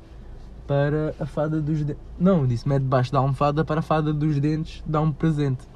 [0.66, 2.03] para a fada dos dentes.
[2.18, 5.66] Não, disse: mete debaixo da almofada para a fada dos dentes, dá um presente.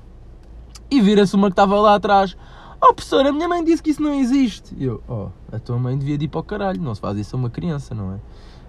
[0.90, 2.36] E vira-se uma que estava lá atrás:
[2.82, 4.74] Oh, professor, a minha mãe disse que isso não existe.
[4.76, 7.36] E eu: Oh, a tua mãe devia ir para o caralho, não se faz isso
[7.36, 8.18] a uma criança, não é?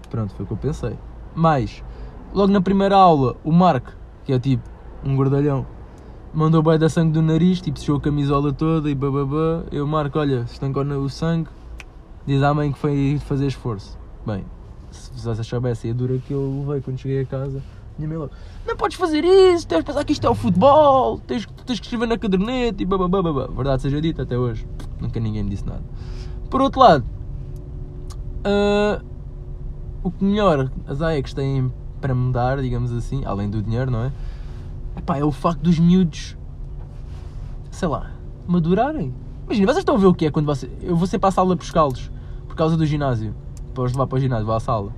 [0.10, 0.98] Pronto, foi o que eu pensei.
[1.34, 1.84] Mas,
[2.34, 3.94] logo na primeira aula, o Marco,
[4.26, 4.70] que é tipo
[5.04, 5.66] um gordalhão,
[6.34, 9.64] mandou bem da sangue do nariz, tipo, sujou a camisola toda e bababá.
[9.72, 11.50] Eu marco, olha, estancou o sangue,
[12.26, 13.98] diz à mãe que foi fazer esforço.
[14.26, 14.46] Bem,
[14.92, 17.62] se vocês soubessem a dura que eu levei quando cheguei a casa,
[18.08, 21.86] não podes fazer isso, tens de pensar que isto é o futebol, tens, tens que
[21.86, 23.48] escrever na caderneta e bababá.
[23.48, 24.66] Verdade seja dita, até hoje,
[25.00, 25.84] nunca ninguém me disse nada.
[26.50, 27.06] Por outro lado,
[28.46, 29.04] uh,
[30.04, 34.12] o que melhor as AECs têm para mudar, digamos assim, além do dinheiro, não é?
[34.98, 36.38] Epá, é o facto dos miúdos,
[37.70, 38.12] sei lá,
[38.48, 39.14] madurarem.
[39.46, 40.70] Imagina, vocês estão a ver o que é quando você.
[40.82, 42.12] Eu vou sempre à sala buscá-los
[42.48, 43.34] por causa do ginásio.
[43.74, 44.94] Para os levar para o ginásio, vou à sala.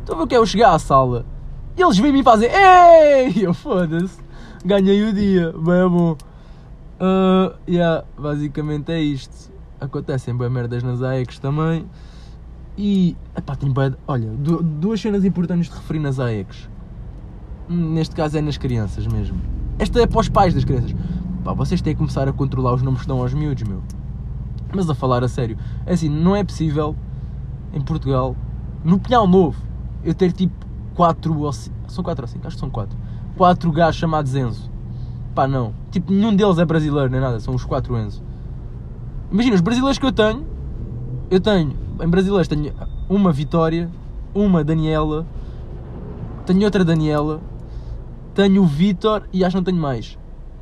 [0.00, 1.26] Estão a ver o que é eu chegar à sala
[1.76, 3.44] e eles vêm-me fazer Ei!
[3.44, 4.18] Eu foda-se,
[4.64, 6.16] ganhei o dia, bem bom.
[7.00, 9.52] Uh, yeah, basicamente é isto.
[9.80, 11.86] Acontecem bem merdas nas AECs também.
[12.76, 16.68] E, epá, tem bem, olha, duas cenas importantes de referir nas AECs.
[17.68, 19.40] Neste caso é nas crianças mesmo.
[19.78, 20.94] Esta é para os pais das crianças.
[21.44, 23.82] Pá, vocês têm que começar a controlar os nomes que dão aos miúdos, meu.
[24.74, 25.56] Mas a falar a sério,
[25.86, 26.96] é assim, não é possível
[27.72, 28.36] em Portugal,
[28.82, 29.60] no Pinhal Novo,
[30.02, 30.63] eu ter tipo
[30.94, 32.96] 4 ou 5, são 4 ou 5, acho que são 4.
[33.36, 34.70] 4 gajos chamados Enzo.
[35.34, 35.74] Pá, não.
[35.90, 38.22] Tipo, nenhum deles é brasileiro nem nada, são os 4 Enzo.
[39.30, 40.46] Imagina, os brasileiros que eu tenho,
[41.30, 42.72] eu tenho, em brasileiros tenho
[43.08, 43.90] uma Vitória,
[44.34, 45.26] uma Daniela,
[46.46, 47.40] tenho outra Daniela,
[48.34, 50.18] tenho o Vitor e acho que não tenho mais.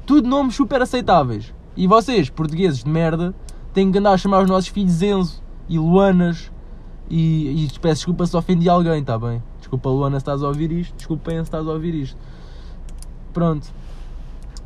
[0.06, 1.54] Tudo nomes super aceitáveis.
[1.76, 3.34] E vocês, portugueses de merda,
[3.72, 6.50] têm que andar a chamar os nossos filhos Enzo e Luanas.
[7.10, 9.42] E, e peço desculpa se ofendi alguém, está bem?
[9.62, 10.96] Desculpa, Luana, se estás a ouvir isto.
[10.96, 12.18] Desculpa, Enzo, se estás a ouvir isto.
[13.32, 13.72] Pronto.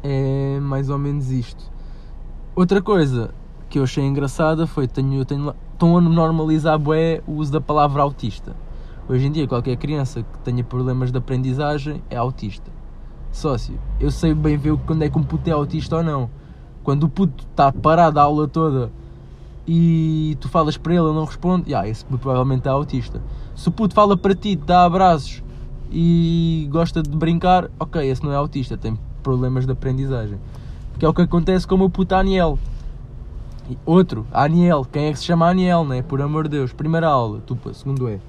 [0.03, 1.71] É mais ou menos isto.
[2.55, 3.35] Outra coisa
[3.69, 8.03] que eu achei engraçada foi tenho, tenho, estão a normalizar bué, o uso da palavra
[8.03, 8.57] autista.
[9.07, 12.71] Hoje em dia, qualquer criança que tenha problemas de aprendizagem é autista.
[13.31, 16.31] Sócio, eu sei bem ver quando é que um puto é autista ou não.
[16.83, 18.91] Quando o puto está parado a aula toda
[19.67, 23.21] e tu falas para ele, ele não responde, yeah, esse provavelmente é autista.
[23.57, 25.43] Se o puto fala para ti, dá abraços
[25.91, 30.39] e gosta de brincar, ok, esse não é autista, tem problemas de aprendizagem.
[30.99, 32.59] Que é o que acontece com o meu puto Aniel.
[33.69, 36.03] E outro, Aniel, quem é que se chama Aniel, né?
[36.03, 38.21] Por amor de Deus, primeira aula, tupa, segundo é.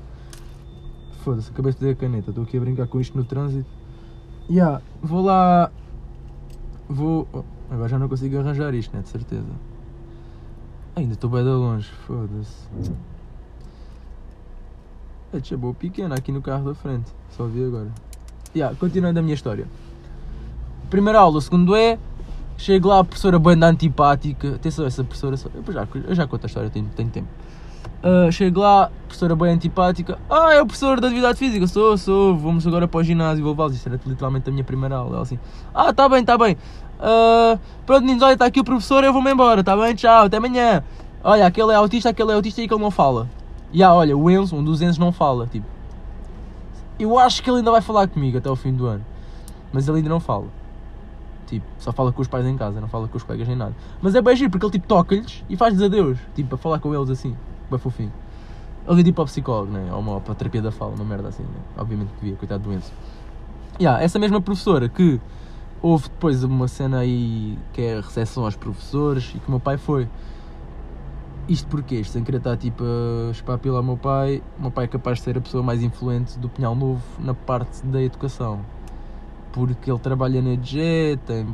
[1.24, 3.70] Foda-se, acabei de fazer a caneta, estou aqui a brincar com isto no trânsito.
[4.50, 5.70] Yeah, vou lá.
[6.88, 7.28] Vou.
[7.34, 9.04] Oh, agora já não consigo arranjar isto, né?
[9.04, 9.46] De certeza.
[10.96, 12.92] Ainda estou bem de longe, foda-se.
[15.34, 17.92] É, tinha boa pequena aqui no carro da frente, só vi agora.
[18.56, 19.68] Yeah, continuando a minha história.
[20.90, 22.00] Primeira aula, segundo é.
[22.58, 24.56] Chego lá, a professora banda antipática.
[24.56, 25.36] Atenção, essa professora.
[25.54, 27.28] Eu já, eu já conto a história, tenho, tenho tempo.
[28.04, 30.18] Uh, chego lá, professora bem antipática.
[30.30, 31.68] Ah, é o professor da atividade física?
[31.68, 32.36] Sou, sou.
[32.36, 33.76] Vamos agora para o ginásio, vou levá-los.
[33.76, 35.16] Isso era literalmente a minha primeira aula.
[35.16, 35.38] Ela assim,
[35.74, 36.58] ah, tá bem, tá bem.
[37.00, 39.94] Uh, pronto, meninos, olha, está aqui o professor, eu vou-me embora, tá bem?
[39.94, 40.84] Tchau, até amanhã.
[41.24, 43.28] Olha, aquele é autista, aquele é autista e aquele não fala.
[43.72, 45.48] E ah, olha, o Enzo, um dos Enzos não fala.
[45.48, 45.66] Tipo,
[47.00, 49.06] eu acho que ele ainda vai falar comigo até o fim do ano.
[49.72, 50.48] Mas ele ainda não fala.
[51.48, 53.76] Tipo, só fala com os pais em casa, não fala com os colegas nem nada.
[54.02, 56.18] Mas é bem giro, porque ele tipo toca-lhes e faz-lhes adeus.
[56.36, 57.36] Tipo, a falar com eles assim
[57.70, 58.12] bem fofinho.
[58.88, 59.92] Ele ir para psicólogo, né?
[59.94, 61.60] ou para a terapia da fala, uma merda assim, né?
[61.78, 62.92] obviamente que devia, coitado de doença.
[63.80, 65.20] Yeah, essa mesma professora que
[65.82, 69.60] houve depois uma cena aí que é a recepção aos professores e que o meu
[69.60, 70.08] pai foi.
[71.48, 74.88] Isto porque isto, sem querer estar tipo a espapilar meu pai, o meu pai é
[74.88, 78.60] capaz de ser a pessoa mais influente do Pinhal Novo na parte da educação.
[79.54, 81.48] Porque ele trabalha na tem,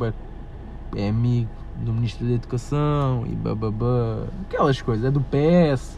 [0.96, 5.96] é amigo do Ministro da Educação e bababá, aquelas coisas, é do PS.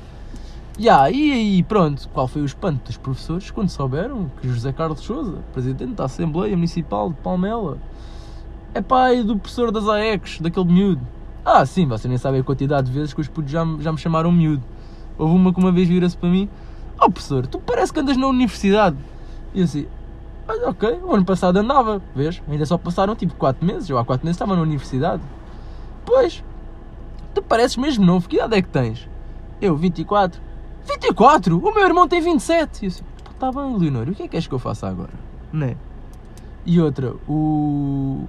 [0.78, 5.00] Yeah, e aí, pronto, qual foi o espanto dos professores quando souberam que José Carlos
[5.00, 7.78] Souza, presidente da Assembleia Municipal de Palmela,
[8.74, 11.15] é pai do professor das AECs, daquele miúdo.
[11.46, 14.00] Ah, sim, você nem sabe a quantidade de vezes que os putos já, já me
[14.00, 14.64] chamaram miúdo.
[15.16, 16.50] Houve uma que uma vez vira-se para mim:
[17.00, 18.98] Oh, professor, tu parece que andas na universidade.
[19.54, 19.86] E eu assim:
[20.48, 22.42] Olha, ok, o ano passado andava, vês?
[22.50, 23.88] Ainda só passaram tipo 4 meses.
[23.88, 25.22] Eu há 4 meses estava na universidade.
[26.04, 26.44] Pois,
[27.36, 28.28] tu pareces mesmo novo.
[28.28, 29.08] Que idade é que tens?
[29.62, 30.42] Eu, 24.
[30.88, 31.58] 24?
[31.60, 32.82] O meu irmão tem 27.
[32.82, 33.04] E eu assim,
[33.40, 35.14] tá bem, Leonor, o que é que queres que eu faça agora?
[35.54, 35.76] Né?
[36.66, 38.26] E outra, o.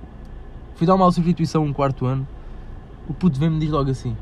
[0.75, 2.29] Fui dar uma substituição um quarto ano.
[3.09, 4.17] O puto vem-me diz logo assim: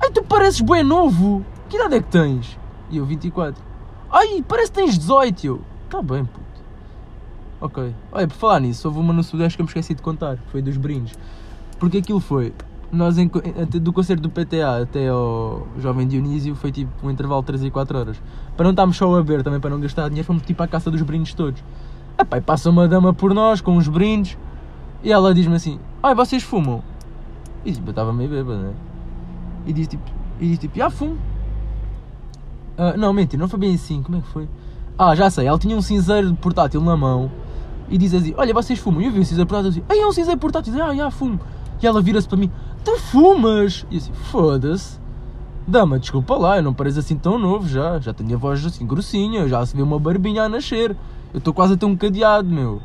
[0.00, 1.44] Ai, tu pareces bem novo.
[1.68, 2.58] Que idade é que tens?
[2.90, 3.62] E eu, 24.
[4.10, 5.46] Ai, parece que tens 18.
[5.46, 5.60] Eu,
[5.90, 6.46] tá bem, puto.
[7.60, 7.94] Ok.
[8.12, 10.38] Olha, por falar nisso, houve uma no Sudeste que eu me esqueci de contar.
[10.52, 11.18] Foi dos brindes.
[11.78, 12.52] Porque aquilo foi
[12.92, 17.64] nós do concerto do PTA até ao Jovem Dionísio foi tipo um intervalo de 3
[17.64, 18.22] e 4 horas.
[18.56, 20.90] Para não estarmos só a ver, também para não gastar dinheiro, fomos tipo à caça
[20.90, 21.62] dos brindes todos.
[22.18, 24.38] Epá, e passa uma dama por nós com uns brindes
[25.02, 26.82] e ela diz-me assim: Ai, vocês fumam?
[27.66, 28.72] E tipo, eu estava meio bêbado, né?
[29.66, 30.04] E disse tipo,
[30.40, 31.18] e disse tipo, já fumo.
[32.78, 34.48] Ah, não, mentira, não foi bem assim, como é que foi?
[34.96, 37.30] Ah, já sei, ela tinha um cinzeiro portátil na mão
[37.88, 39.02] e diz assim, olha, vocês fumam?
[39.02, 41.40] E eu vi um cinzeiro portátil assim, ai, é um cinzeiro portátil, ah, já fumo.
[41.82, 42.50] E ela vira-se para mim,
[42.84, 43.84] tu fumas?
[43.90, 45.00] E assim, foda-se.
[45.68, 47.98] Dama, desculpa lá, eu não pareço assim tão novo já.
[47.98, 50.96] Já tenho a voz assim grossinha, já se vê uma barbinha a nascer.
[51.34, 52.80] Eu estou quase a um cadeado, meu.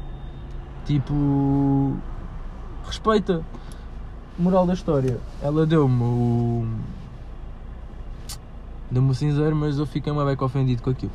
[0.83, 1.95] Tipo.
[2.83, 3.45] Respeita.
[4.41, 5.19] Moral da história.
[5.41, 6.65] Ela deu-me o.
[8.89, 11.11] Deu-me o cinzeiro, mas eu fiquei uma beca ofendido com aquilo.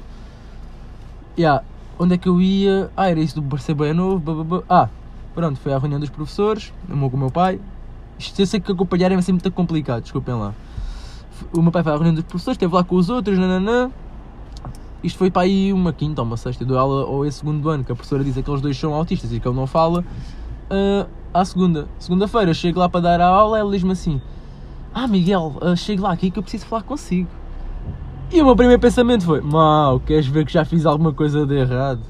[1.37, 1.65] Yeah.
[1.99, 2.91] Onde é que eu ia?
[2.97, 4.45] Ah, era isso do parecer bem novo.
[4.45, 4.63] Blá.
[4.69, 4.89] Ah,
[5.35, 7.61] pronto, foi à reunião dos professores, eu com o meu pai.
[8.19, 10.55] Isto eu sei que acompanhar é sempre muito complicado, desculpem lá.
[11.53, 13.91] O meu pai foi à reunião dos professores, esteve lá com os outros, nananã.
[15.03, 17.85] Isto foi para aí uma quinta ou uma sexta, deu aula ou é segundo ano,
[17.85, 20.05] que a professora diz que eles dois são autistas e que ele não fala.
[20.71, 21.09] Uh,
[21.41, 24.21] à segunda, segunda-feira, chego lá para dar a aula, ela diz-me assim:
[24.95, 27.29] Ah, Miguel, uh, chego lá aqui que eu preciso falar consigo.
[28.33, 31.55] E o meu primeiro pensamento foi: Mau, queres ver que já fiz alguma coisa de
[31.55, 32.01] errado?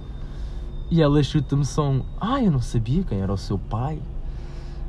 [0.91, 4.01] E ela chuta-me só um: Ah, eu não sabia quem era o seu pai.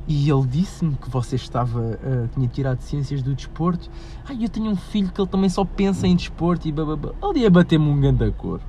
[0.07, 3.89] E ele disse-me que você estava, uh, tinha tirado ciências do desporto.
[4.25, 7.09] Ah, eu tenho um filho que ele também só pensa em desporto e bababá.
[7.21, 8.61] Ali ia bater-me um ganda cor.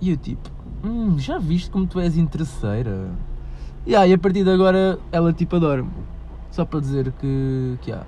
[0.00, 0.50] E eu tipo,
[0.84, 3.10] hum, já viste como tu és interesseira?
[3.86, 5.90] E, ah, e a partir de agora ela tipo adora-me.
[6.50, 8.04] Só para dizer que, que ah,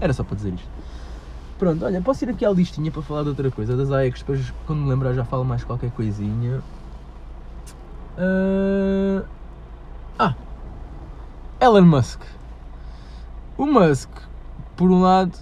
[0.00, 0.68] era só para dizer isto.
[1.58, 4.52] Pronto, olha, posso ir aqui à listinha para falar de outra coisa, das AEX, depois
[4.66, 6.62] quando me lembrar já falo mais qualquer coisinha.
[8.16, 9.22] Uh...
[10.18, 10.34] Ah,
[11.60, 12.20] Elon Musk.
[13.58, 14.08] O Musk,
[14.74, 15.36] por um lado,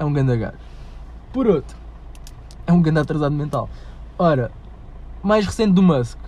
[0.00, 0.58] é um ganda gajo.
[1.32, 1.76] Por outro,
[2.66, 3.70] é um ganda atrasado mental.
[4.18, 4.50] Ora,
[5.22, 6.18] mais recente do Musk,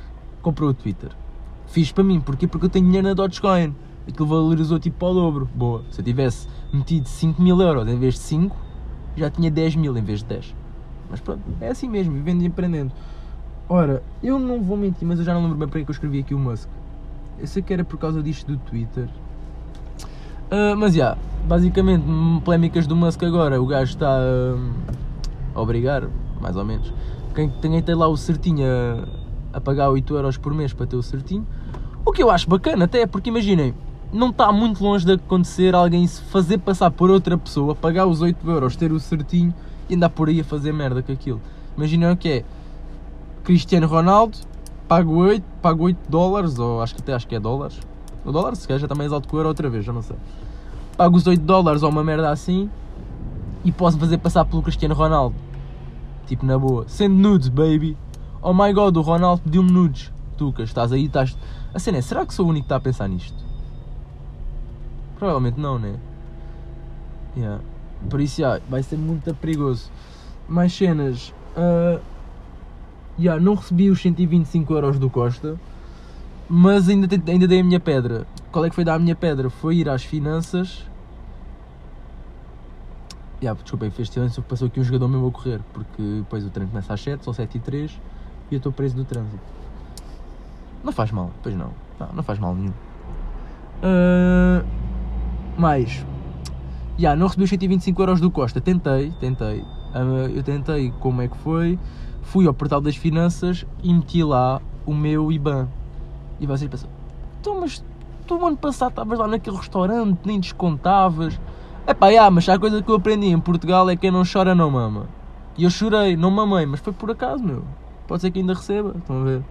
[0.43, 1.11] comprou o Twitter.
[1.75, 2.47] Fiz para mim, porquê?
[2.47, 3.75] Porque eu tenho dinheiro na Dogecoin.
[4.09, 5.49] Aquilo valorizou tipo ao dobro.
[5.53, 5.83] Boa.
[5.91, 8.57] Se eu tivesse metido 5 mil euros em vez de 5,
[9.17, 10.55] já tinha 10 mil em vez de 10.
[11.11, 12.93] Mas pronto, é assim mesmo, vivendo e empreendendo.
[13.69, 16.21] Ora, eu não vou mentir, mas eu já não lembro bem para que eu escrevi
[16.21, 16.69] aqui o Musk.
[17.41, 19.09] Eu sei que era por causa disto do Twitter.
[20.45, 22.05] Uh, mas já, yeah, basicamente,
[22.45, 23.61] polémicas do Musk agora.
[23.61, 24.73] O gajo está uh,
[25.53, 26.05] a obrigar,
[26.41, 26.95] mais ou menos.
[27.35, 31.03] Quem, tem lá o certinho a, a pagar 8 euros por mês para ter o
[31.03, 31.45] certinho.
[32.05, 33.75] O que eu acho bacana, até porque imaginem,
[34.13, 38.21] não está muito longe de acontecer alguém se fazer passar por outra pessoa, pagar os
[38.21, 39.55] 8 euros, ter o certinho
[39.89, 41.41] e andar por aí a fazer merda com aquilo.
[41.77, 42.45] Imaginem o que é
[43.43, 44.39] Cristiano Ronaldo
[44.89, 47.81] pago 8, pago 8 dólares, ou acho que até acho que é dólares.
[48.25, 50.03] O dólar se calhar já está mais alto que o euro outra vez, já não
[50.03, 50.17] sei.
[50.97, 52.71] Pago os 8 dólares ou uma merda assim
[53.65, 55.35] e posso fazer passar pelo Cristiano Ronaldo.
[56.27, 56.85] Tipo na boa.
[56.87, 57.97] Sendo nudes, baby.
[58.41, 60.13] Oh my god, o Ronaldo pediu-me nudes.
[60.37, 61.37] Tucas, estás aí, estás.
[61.75, 63.35] A cena é, será que sou o único que está a pensar nisto?
[65.19, 65.99] Provavelmente não, né?
[67.37, 67.61] Yeah.
[68.09, 69.91] Por isso, yeah, vai ser muito perigoso.
[70.49, 71.35] Mais cenas.
[71.57, 72.01] Uh,
[73.19, 75.59] yeah, não recebi os 125 euros do Costa,
[76.49, 78.25] mas ainda, ainda dei a minha pedra.
[78.53, 79.51] Qual é que foi dar a minha pedra?
[79.51, 80.87] Foi ir às finanças.
[83.43, 86.71] Yeah, desculpem, fez silêncio, passou aqui um jogador mesmo a correr, porque depois o treino
[86.71, 88.01] começa às 7, são 7 e 3
[88.51, 89.64] e eu estou preso no trânsito.
[90.85, 91.71] Não faz mal, pois não.
[91.99, 92.73] Não, não faz mal nenhum.
[93.83, 94.65] Uh,
[95.59, 96.05] mais.
[96.99, 98.61] Yeah, não recebi os 125 euros do Costa.
[98.61, 99.61] Tentei, tentei.
[99.61, 101.79] Uh, eu tentei como é que foi
[102.25, 105.69] fui ao portal das finanças e meti lá o meu IBAN.
[106.41, 106.91] E vocês pensam,
[107.41, 107.85] então, mas
[108.27, 111.39] tu ano passado estavas lá naquele restaurante, nem descontavas.
[111.87, 114.23] É pá, yeah, mas a coisa que eu aprendi em Portugal é que quem não
[114.31, 115.07] chora não mama.
[115.57, 117.63] E eu chorei, não mamei, mas foi por acaso, meu.
[118.09, 119.43] Pode ser que ainda receba, estão a ver?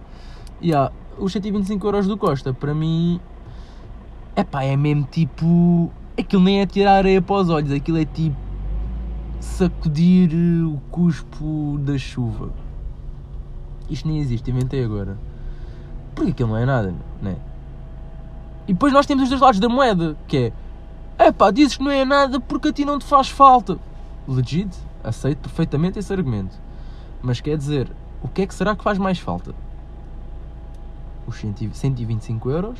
[0.62, 3.20] Yeah, os 125 euros do Costa, para mim,
[4.36, 5.90] é pá, é mesmo tipo.
[6.18, 8.36] Aquilo nem é tirar areia para os olhos, aquilo é tipo.
[9.40, 10.30] sacudir
[10.64, 12.52] o cuspo da chuva.
[13.88, 15.18] Isto nem existe, inventei agora.
[16.14, 17.36] Porque aquilo não é nada, né?
[18.66, 20.52] E depois nós temos os dois lados da moeda, que
[21.18, 23.78] é, é pá, dizes que não é nada porque a ti não te faz falta.
[24.26, 26.58] Legit, aceito perfeitamente esse argumento.
[27.22, 27.90] Mas quer dizer,
[28.22, 29.54] o que é que será que faz mais falta?
[31.26, 32.78] Os 125 euros?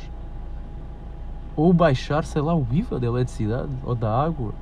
[1.55, 4.53] Ou baixar, sei lá, o IVA da eletricidade ou da água?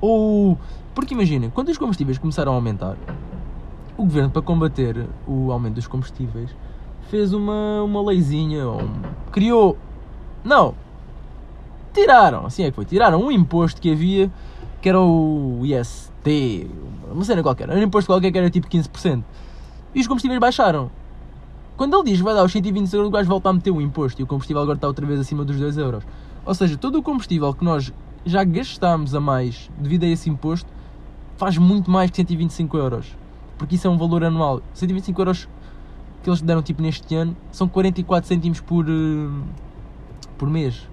[0.00, 0.58] Ou.
[0.94, 2.96] Porque imaginem, quando os combustíveis começaram a aumentar,
[3.96, 6.54] o governo, para combater o aumento dos combustíveis,
[7.08, 9.02] fez uma, uma leizinha, um,
[9.32, 9.76] criou.
[10.44, 10.74] Não!
[11.92, 12.84] Tiraram, assim é que foi.
[12.84, 14.30] Tiraram um imposto que havia,
[14.80, 16.70] que era o IST,
[17.10, 17.68] uma cena qualquer.
[17.68, 19.22] Era um imposto qualquer que era tipo 15%.
[19.94, 20.90] E os combustíveis baixaram.
[21.78, 24.20] Quando ele diz vai dar os 120 euros, o gajo volta a meter o imposto
[24.20, 26.04] e o combustível agora está outra vez acima dos 2 euros.
[26.44, 27.92] Ou seja, todo o combustível que nós
[28.26, 30.68] já gastámos a mais devido a esse imposto
[31.36, 33.16] faz muito mais que 125 euros.
[33.56, 34.60] Porque isso é um valor anual.
[34.74, 35.48] 125 euros
[36.20, 39.42] que eles deram tipo neste ano são 44 cêntimos por, uh,
[40.36, 40.88] por mês.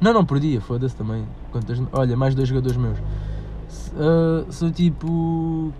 [0.00, 1.24] Não, não, por dia, foda-se também.
[1.52, 2.98] Quantas, olha, mais dois jogadores meus.
[2.98, 5.72] Uh, são tipo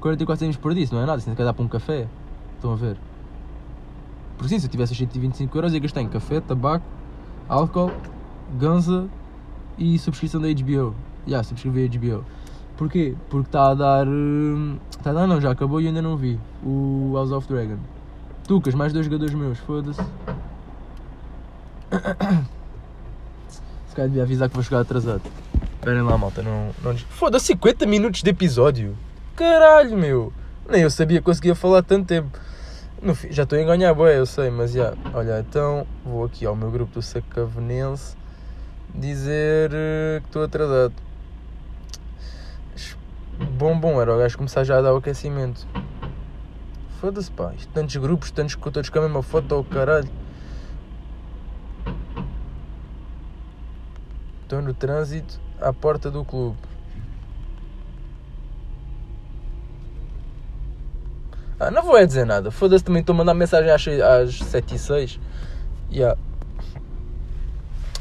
[0.00, 2.06] 44 cêntimos por dia, isso não é nada, isso quer dar para um café.
[2.64, 2.96] Estão a ver?
[4.38, 6.86] Por sim, se eu tivesse 125 euros ia gastar em café, tabaco,
[7.46, 7.92] álcool,
[8.58, 9.06] ganza
[9.76, 10.94] e subscrição da HBO.
[11.26, 12.24] Já, yeah, subscrevi a HBO.
[12.78, 13.14] Porquê?
[13.28, 14.06] Porque está a dar.
[14.90, 16.40] Está a dar, não, já acabou e ainda não vi.
[16.64, 17.76] O House of Dragon.
[18.48, 20.00] Tucas, mais dois jogadores meus, foda-se.
[23.88, 25.20] Se calhar devia avisar que vou chegar atrasado.
[25.74, 26.70] Esperem lá, malta, não.
[26.82, 26.96] não...
[26.96, 28.96] Foda-se, 50 minutos de episódio!
[29.36, 30.32] Caralho, meu!
[30.66, 32.38] Nem eu sabia que conseguia falar tanto tempo.
[33.04, 34.94] No já estou a ganhar, boé, eu sei, mas já.
[35.12, 38.16] Olha, então vou aqui ao meu grupo do Sacavenense
[38.94, 40.94] dizer uh, que estou atrasado.
[43.58, 45.66] Bom, bom, era o gajo começar já a dar o aquecimento.
[46.98, 47.52] Foda-se, pá.
[47.52, 50.08] Isto, tantos grupos, tantos todos com a mesma foto, oh, caralho.
[54.44, 56.56] Estou no trânsito à porta do clube.
[61.58, 62.50] Ah, não vou é dizer nada.
[62.50, 65.20] Foda-se, também estou a mandar mensagem às, às 7 e 6.
[65.92, 66.18] Yeah.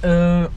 [0.03, 0.51] Uh,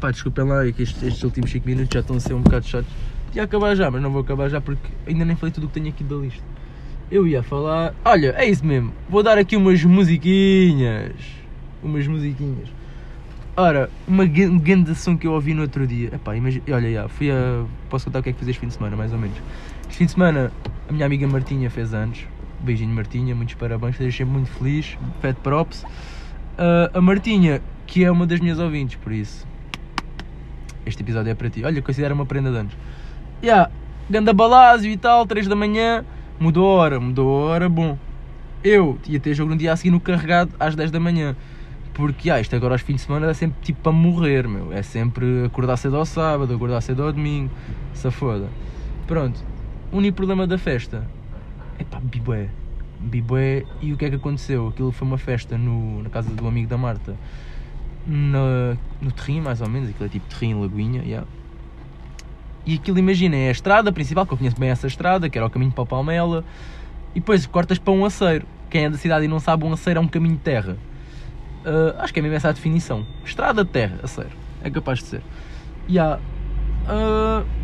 [0.00, 2.42] pá, desculpem lá, é que estes, estes últimos 5 minutos já estão a ser um
[2.42, 2.90] bocado chatos.
[3.34, 5.74] Ia acabar já, mas não vou acabar já porque ainda nem falei tudo o que
[5.74, 6.42] tenho aqui da lista.
[7.10, 7.94] Eu ia falar.
[8.04, 8.92] Olha, é isso mesmo.
[9.08, 11.14] Vou dar aqui umas musiquinhas.
[11.82, 12.68] Umas musiquinhas.
[13.56, 16.10] Ora, uma grande som que eu ouvi no outro dia.
[16.12, 17.64] Epá, imagina, olha, já, fui a.
[17.88, 19.36] Posso contar o que é que fiz este fim de semana, mais ou menos.
[19.82, 20.50] Este fim de semana,
[20.88, 22.26] a minha amiga Martinha fez anos.
[22.60, 24.96] Beijinho, Martinha, muitos parabéns, esteja sempre muito feliz.
[25.20, 25.82] Fed props.
[25.82, 29.46] Uh, a Martinha, que é uma das minhas ouvintes, por isso.
[30.86, 31.64] Este episódio é para ti.
[31.64, 32.74] Olha, considera uma prenda de anos
[33.44, 33.70] yeah,
[34.08, 36.04] ganda balásio e tal, 3 da manhã,
[36.40, 37.98] mudou a hora, mudou a hora, bom.
[38.62, 41.36] Eu ia ter jogo no dia a seguir no carregado às 10 da manhã.
[41.92, 44.72] Porque ah, isto agora aos fins de semana é sempre tipo para morrer, meu.
[44.72, 47.50] É sempre acordar cedo ao sábado, acordar cedo ao domingo,
[47.92, 48.48] se foda.
[49.06, 49.38] Pronto,
[49.96, 51.06] único problema da festa
[51.78, 52.48] é pá, bibué.
[53.00, 54.68] Bibué, e o que é que aconteceu?
[54.68, 57.16] Aquilo foi uma festa no, na casa do amigo da Marta,
[58.06, 61.26] no, terrinho mais ou menos, aquilo é tipo terrinho, lagoinha, yeah.
[62.66, 65.46] E aquilo, imagina, é a estrada principal, que eu conheço bem essa estrada, que era
[65.46, 66.44] o caminho para o Palmela,
[67.14, 68.46] e depois cortas para um aceiro.
[68.70, 70.76] Quem é da cidade e não sabe, um aceiro é um caminho de terra.
[71.64, 73.06] Uh, acho que é mesmo essa a definição.
[73.24, 74.30] Estrada de terra, aceiro.
[74.62, 75.22] É capaz de ser.
[75.86, 76.18] E há.
[76.84, 77.63] Uh,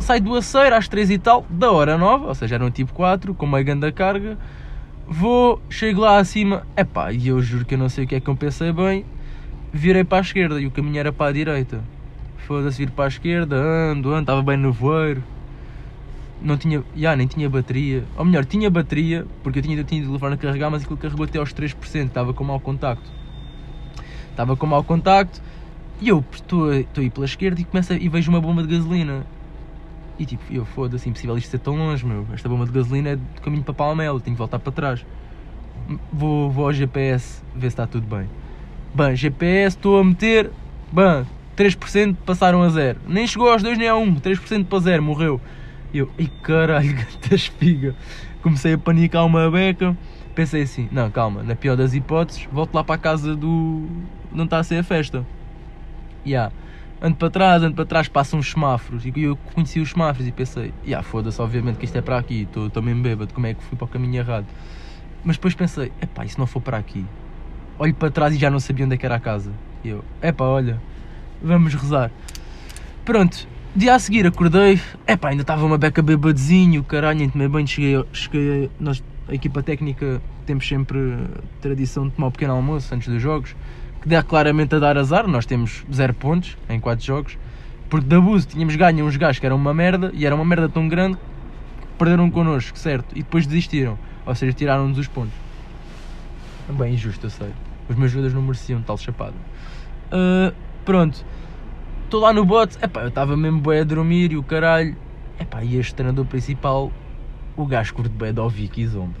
[0.00, 3.34] sai do aceiro às 3 e tal, da hora nova, ou seja, eram tipo 4,
[3.34, 4.38] com uma grande carga.
[5.06, 8.20] Vou, chego lá acima, epá, e eu juro que eu não sei o que é
[8.20, 9.04] que eu pensei bem.
[9.72, 11.80] Virei para a esquerda e o caminho era para a direita
[12.46, 15.22] foda-se, vir para a esquerda, ando, ando, estava bem no voeiro.
[16.40, 18.04] Não tinha, já, nem tinha bateria.
[18.16, 20.96] Ou melhor, tinha bateria, porque eu tinha, eu tinha de levar a carregar, mas aquilo
[20.96, 23.10] carregou até aos 3%, estava com mau contacto.
[24.30, 25.42] Estava com mau contacto
[26.00, 28.62] e eu estou estou a ir pela esquerda e, começo a, e vejo uma bomba
[28.62, 29.26] de gasolina.
[30.18, 32.26] E tipo, eu foda-se, impossível isto ser tão longe, meu.
[32.32, 35.04] Esta bomba de gasolina é do caminho para Palmelo, tenho que voltar para trás.
[36.12, 38.28] Vou, vou ao GPS ver se está tudo bem.
[38.94, 40.50] Bem, GPS, estou a meter.
[40.90, 42.98] Bem, 3% passaram a zero.
[43.06, 45.40] Nem chegou aos 2 nem a 1, 3% para zero, morreu.
[45.92, 47.94] E eu, e caralho, que espiga.
[48.42, 49.96] Comecei a panicar uma beca.
[50.34, 53.86] Pensei assim, não, calma, na pior das hipóteses, volto lá para a casa do.
[54.30, 55.26] não está a ser a festa.
[56.24, 56.52] E yeah.
[57.00, 59.04] Ando para trás, ando para trás, passam os semáforos.
[59.04, 62.48] E eu conheci os semáforos e pensei, yeah, foda-se, obviamente que isto é para aqui,
[62.52, 64.46] estou mesmo bêbado, como é que fui para o caminho errado?
[65.24, 67.04] Mas depois pensei, epá, e se não for para aqui?
[67.78, 69.52] Olho para trás e já não sabia onde é que era a casa.
[69.84, 70.80] E eu, epá, olha,
[71.42, 72.10] vamos rezar.
[73.04, 77.66] Pronto, dia a seguir acordei, epá, ainda estava uma beca bebadezinho, caralho, nem tomei banho,
[77.66, 80.98] cheguei, cheguei, nós, a equipa técnica, temos sempre
[81.60, 83.54] tradição de tomar um pequeno almoço antes dos jogos,
[84.06, 87.36] que dá claramente a dar azar, nós temos 0 pontos em 4 jogos,
[87.90, 90.68] porque de abuso tínhamos ganho uns gajos que eram uma merda, e era uma merda
[90.68, 95.34] tão grande, que perderam connosco, certo, e depois desistiram, ou seja, tiraram-nos os pontos.
[96.68, 97.50] Bem injusto, eu sei.
[97.88, 99.34] Os meus jogadores não mereciam tal chapada.
[100.06, 100.54] Uh,
[100.86, 101.24] Pronto,
[102.04, 104.96] estou lá no bote, epá, eu estava mesmo bem a dormir e o caralho.
[105.36, 106.92] Epá, e este treinador principal,
[107.56, 109.18] o gajo curte bem de ouvir Kizomba.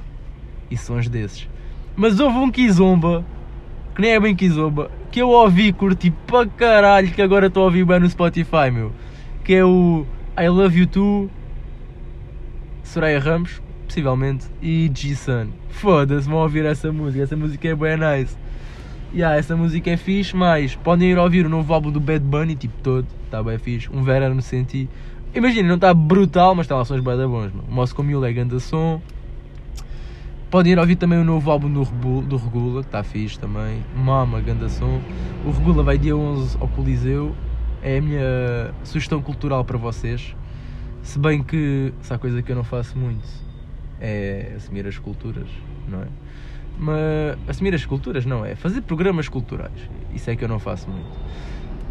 [0.70, 1.48] E sons desses.
[1.96, 3.24] Mas houve um Kizomba,
[3.96, 7.66] que nem é bem Kizomba, que eu ouvi curti para caralho, que agora estou a
[7.66, 8.92] ouvir bem no Spotify, meu.
[9.42, 10.06] Que é o
[10.38, 11.30] I Love You Too,
[12.84, 13.62] Soraya Ramos.
[13.86, 15.48] possivelmente, e G-Sun.
[15.70, 18.36] Foda-se, vão ouvir essa música, essa música é bem nice.
[19.14, 22.54] Yeah, essa música é fixe, mas podem ir ouvir o novo álbum do Bad Bunny,
[22.54, 23.88] tipo todo, está bem fixe.
[23.90, 24.88] Um verano me senti.
[25.34, 27.64] Imagina, não está brutal, mas está lá sons bem bons, mano.
[27.66, 29.00] O Moscow Mule é grande som.
[30.50, 31.84] Podem ir ouvir também o novo álbum do,
[32.22, 33.84] do Regula, que está fixe também.
[33.96, 35.00] Mama, ganda som.
[35.44, 37.34] O Regula vai dia 11 ao Coliseu.
[37.82, 40.36] É a minha sugestão cultural para vocês.
[41.02, 43.26] Se bem que, se há coisa que eu não faço muito,
[44.00, 45.48] é assumir as culturas,
[45.88, 46.06] não é?
[46.78, 49.90] Mas assumir as culturas não é fazer programas culturais.
[50.14, 51.08] Isso é que eu não faço muito.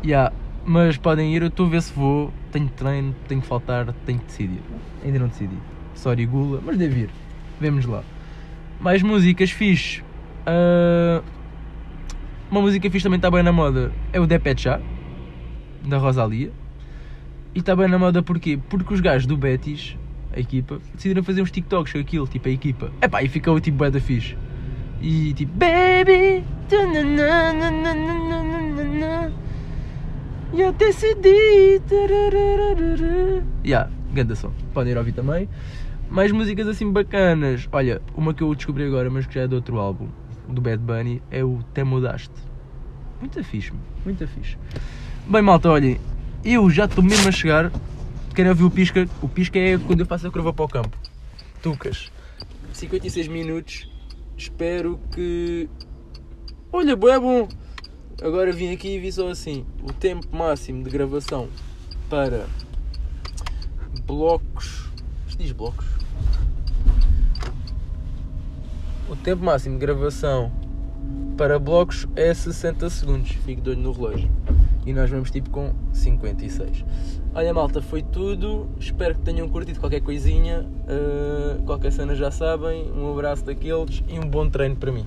[0.04, 0.34] Yeah,
[0.66, 2.32] mas podem ir, eu estou a ver se vou.
[2.52, 4.62] Tenho treino, tenho que faltar, tenho que decidir.
[5.04, 5.58] Ainda não decidi.
[5.94, 7.10] Sorry, gula, mas deve ir.
[7.60, 8.04] Vemos lá.
[8.80, 10.02] Mais músicas fixe.
[10.46, 11.24] Uh,
[12.50, 13.92] uma música fixe também está bem na moda.
[14.14, 14.82] É o Depecha,
[15.86, 16.52] da Rosalia.
[17.54, 18.60] E está bem na moda porquê?
[18.70, 19.98] Porque os gajos do Betis,
[20.36, 22.92] a equipa, decidiram fazer uns TikToks com aquilo, tipo a equipa.
[23.02, 24.38] Epá, e ficou tipo bué da fixe.
[25.02, 26.44] E tipo, baby,
[30.54, 31.82] eu decidi.
[33.66, 34.52] Yeah, grande som.
[34.74, 35.50] Podem ir ouvir também.
[36.16, 37.68] Mais músicas assim bacanas.
[37.74, 40.08] Olha, uma que eu descobri agora, mas que já é de outro álbum,
[40.48, 42.32] do Bad Bunny, é o Te Mudaste.
[43.20, 43.74] Muito fixe,
[44.06, 44.58] muito fixe.
[45.28, 46.00] Bem, malta, olhem,
[46.42, 47.70] eu já estou mesmo a chegar.
[48.34, 49.06] Querem ouvir o pisca?
[49.22, 50.98] O pisca é quando eu faço a curva para o campo.
[51.62, 52.10] Tucas.
[52.72, 53.92] 56 minutos.
[54.38, 55.70] Espero que.
[56.72, 57.50] Olha, é bom!
[58.24, 61.50] Agora vim aqui e vi só assim: o tempo máximo de gravação
[62.10, 62.46] para
[64.06, 64.90] blocos.
[65.28, 65.95] Isto diz blocos?
[69.08, 70.52] O tempo máximo de gravação
[71.38, 73.30] para blocos é 60 segundos.
[73.46, 74.32] Fico de olho no relógio.
[74.84, 76.84] E nós vamos tipo com 56.
[77.36, 78.68] Olha malta, foi tudo.
[78.80, 80.62] Espero que tenham curtido qualquer coisinha.
[80.62, 82.92] Uh, qualquer cena já sabem.
[82.94, 85.06] Um abraço daqueles e um bom treino para mim.